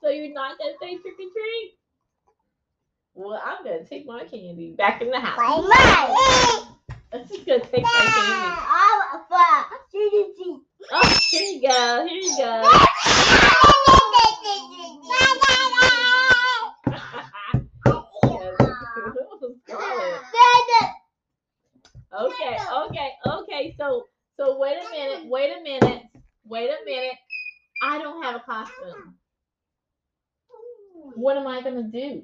So 0.00 0.08
you're 0.08 0.32
not 0.32 0.56
gonna 0.56 0.72
say 0.80 0.96
trick 0.96 1.14
or 1.20 1.28
treat? 1.36 1.76
Well, 3.12 3.42
I'm 3.44 3.62
gonna 3.62 3.84
take 3.84 4.06
my 4.06 4.24
candy 4.24 4.70
back 4.70 5.02
in 5.02 5.10
the 5.10 5.20
house. 5.20 5.36
I'm 7.12 7.26
just 7.26 7.46
gonna 7.46 7.60
take 7.60 7.82
my 7.82 7.88
candy. 7.90 8.56
Oh, 10.92 11.18
here 11.30 11.42
you 11.42 11.62
go. 11.62 12.06
Here 12.06 12.20
you 12.20 12.36
go. 12.38 12.70
Okay, 22.10 22.56
okay, 22.84 23.10
okay. 23.26 23.74
So, 23.78 24.04
so 24.36 24.58
wait 24.58 24.76
a 24.84 24.90
minute. 24.90 25.26
Wait 25.28 25.50
a 25.56 25.62
minute. 25.62 26.02
Wait 26.44 26.68
a 26.68 26.84
minute. 26.84 27.16
I 27.82 27.98
don't 27.98 28.22
have 28.22 28.36
a 28.36 28.40
costume. 28.40 29.14
What 31.18 31.36
am 31.36 31.48
I 31.48 31.60
gonna 31.62 31.82
do? 31.82 32.22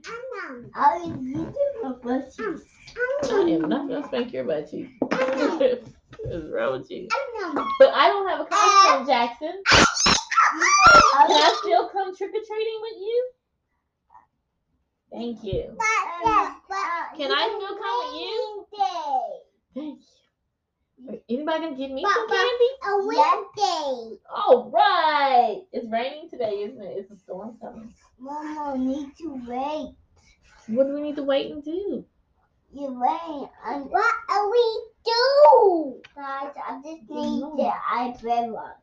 I 0.77 0.97
am 3.25 3.69
not 3.69 3.89
gonna 3.89 4.07
spank 4.07 4.33
your 4.33 4.45
butt 4.45 4.71
cheek. 4.71 4.89
What's 5.01 5.19
wrong 6.49 6.79
with 6.79 6.89
you? 6.93 7.09
But 7.81 7.89
I 7.93 8.07
don't 8.07 8.29
have 8.29 8.39
a 8.39 8.45
costume, 8.45 9.07
Jackson. 9.09 9.63
Can 9.67 11.43
I 11.43 11.59
still 11.61 11.89
come 11.89 12.17
trick 12.17 12.31
or 12.31 12.45
treating 12.47 12.81
with 12.83 13.01
you? 13.01 13.31
Thank 15.11 15.43
you. 15.43 15.77
Can 17.17 17.33
I 17.33 17.49
still 17.59 17.77
come 17.77 17.99
with 17.99 18.15
you? 18.21 18.67
Thank 19.75 19.99
you. 19.99 20.14
Wait, 21.07 21.23
Anybody 21.29 21.61
gonna 21.65 21.77
give 21.77 21.91
me 21.91 22.03
some 22.03 22.29
candy? 22.29 22.71
Uh, 22.83 22.91
a 22.91 23.07
Wednesday. 23.07 24.19
All 24.35 24.71
right. 24.73 25.63
It's 25.73 25.87
raining 25.91 26.31
today, 26.31 26.63
isn't 26.63 26.83
it? 26.83 26.97
It's 26.99 27.11
a 27.11 27.17
storm 27.19 27.57
coming. 27.61 27.93
Mama 28.19 28.79
need 28.79 29.15
to 29.19 29.41
wait. 29.47 29.95
What 30.69 30.87
do 30.87 30.95
we 30.95 31.03
need 31.03 31.17
to 31.17 31.23
wait 31.23 31.53
and 31.53 31.63
do? 31.63 32.05
You 32.73 32.99
wait. 32.99 33.49
And 33.67 33.91
what 33.91 34.15
are 34.31 34.51
we 34.51 34.83
do? 35.05 36.03
Guys, 36.17 36.53
I 36.57 36.81
just 36.83 37.11
need 37.11 37.41
No. 37.41 37.55
the 37.57 37.71
iPad 37.93 38.51
watch. 38.51 38.75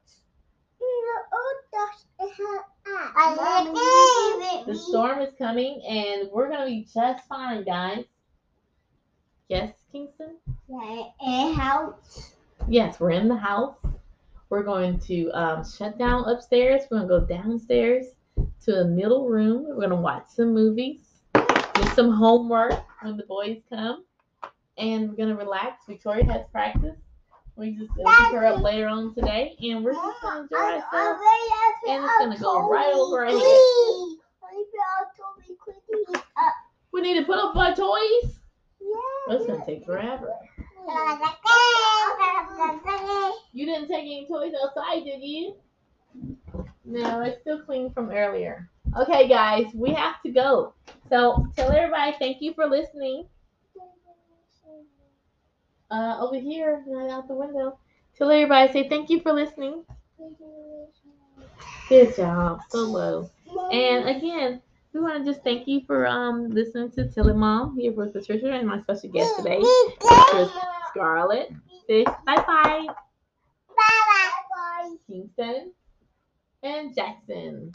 The 4.68 4.76
storm 4.76 5.22
is 5.22 5.34
coming 5.38 5.82
and 5.88 6.30
we're 6.32 6.50
gonna 6.50 6.66
be 6.68 6.88
just 6.94 7.28
fine, 7.28 7.64
guys. 7.64 8.06
Yes, 9.50 9.74
Kingston? 9.92 10.36
And 11.22 11.56
house. 11.56 12.34
Yes, 12.68 13.00
we're 13.00 13.12
in 13.12 13.28
the 13.28 13.36
house. 13.36 13.76
We're 14.50 14.64
going 14.64 15.00
to 15.00 15.30
um, 15.32 15.64
shut 15.66 15.98
down 15.98 16.30
upstairs. 16.30 16.84
We're 16.90 16.98
gonna 17.00 17.10
go 17.10 17.26
downstairs 17.26 18.06
to 18.36 18.72
the 18.72 18.86
middle 18.86 19.28
room. 19.28 19.66
We're 19.68 19.82
gonna 19.82 19.96
watch 20.00 20.26
some 20.30 20.54
movies, 20.54 21.02
do 21.34 21.84
some 21.96 22.12
homework 22.12 22.74
when 23.02 23.18
the 23.18 23.24
boys 23.24 23.58
come, 23.70 24.04
and 24.78 25.10
we're 25.10 25.16
gonna 25.16 25.36
relax. 25.36 25.86
Victoria 25.88 26.26
has 26.26 26.46
practice. 26.52 26.98
We 27.56 27.72
just 27.72 27.94
gonna 27.96 28.10
pick 28.10 28.34
her 28.34 28.46
up 28.46 28.62
later 28.62 28.88
on 28.88 29.14
today, 29.14 29.56
and 29.62 29.84
we're 29.84 29.94
just 29.94 30.22
gonna 30.22 30.42
enjoy 30.44 30.58
ourselves. 30.58 31.20
And 31.88 32.04
it's 32.04 32.14
gonna 32.20 32.38
go 32.38 32.70
right 32.70 32.94
over 32.94 33.26
our 33.26 33.32
head. 33.32 34.18
We 36.92 37.02
need 37.02 37.20
to 37.20 37.26
put 37.26 37.38
up 37.38 37.56
our 37.56 37.76
toys. 37.76 38.41
That's 39.28 39.46
gonna 39.46 39.66
take 39.66 39.86
forever. 39.86 40.34
You 43.54 43.66
didn't 43.66 43.88
take 43.88 44.02
any 44.02 44.26
toys 44.28 44.54
outside, 44.64 45.04
did 45.04 45.22
you? 45.22 45.56
No, 46.86 47.22
it's 47.22 47.42
still 47.42 47.62
clean 47.62 47.92
from 47.94 48.10
earlier. 48.10 48.70
Okay, 48.98 49.28
guys, 49.28 49.66
we 49.74 49.92
have 49.94 50.22
to 50.24 50.32
go. 50.32 50.74
So 51.10 51.48
tell 51.56 51.72
everybody 51.72 52.16
thank 52.20 52.42
you 52.42 52.54
for 52.54 52.66
listening. 52.68 53.28
Uh, 55.90 56.18
over 56.20 56.40
here, 56.40 56.84
right 56.88 57.10
out 57.10 57.28
the 57.28 57.34
window. 57.34 57.78
Tell 58.18 58.32
everybody 58.32 58.72
say 58.72 58.90
thank 58.90 59.10
you 59.10 59.20
for 59.22 59.34
listening. 59.34 59.84
Good 61.90 62.16
job, 62.16 62.62
so 62.70 62.80
low. 62.84 63.30
And 63.72 64.08
again, 64.08 64.62
we 64.94 65.00
want 65.00 65.24
to 65.24 65.32
just 65.32 65.44
thank 65.44 65.68
you 65.68 65.82
for 65.86 66.08
um 66.08 66.50
listening 66.50 66.92
to 66.92 67.10
Tell 67.10 67.30
It 67.30 67.36
Mom 67.36 67.78
here 67.78 67.92
with 67.92 68.14
Patricia 68.14 68.52
and 68.52 68.68
my 68.68 68.82
special 68.82 69.10
guest 69.10 69.36
today, 69.38 69.62
Scarlet. 70.00 70.52
Scarlett. 70.90 71.52
Bye 71.88 72.04
bye. 72.26 72.44
Bye 72.46 72.86
bye. 74.56 74.96
Kingston 75.08 75.72
and 76.64 76.96
Jackson. 76.96 77.72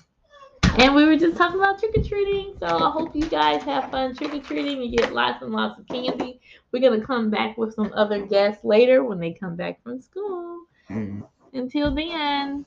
And 0.79 0.95
we 0.95 1.07
were 1.07 1.17
just 1.17 1.39
talking 1.39 1.59
about 1.59 1.79
trick 1.79 1.97
or 1.97 2.03
treating. 2.03 2.55
So 2.61 2.67
I 2.67 2.91
hope 2.91 3.17
you 3.17 3.27
guys 3.29 3.63
have 3.63 3.91
fun 3.91 4.15
trick 4.15 4.35
or 4.35 4.41
treating. 4.41 4.83
You 4.83 4.99
get 4.99 5.15
lots 5.15 5.43
and 5.43 5.51
lots 5.51 5.79
of 5.81 5.89
candy. 5.89 6.39
We're 6.71 6.81
going 6.81 7.01
to 7.01 7.07
come 7.07 7.31
back 7.31 7.57
with 7.57 7.75
some 7.75 7.91
other 7.95 8.27
guests 8.27 8.63
later 8.63 9.03
when 9.03 9.19
they 9.19 9.33
come 9.33 9.57
back 9.57 9.83
from 9.83 10.03
school. 10.03 10.67
Mm-hmm. 10.91 11.23
Until 11.55 11.95
then. 11.95 12.67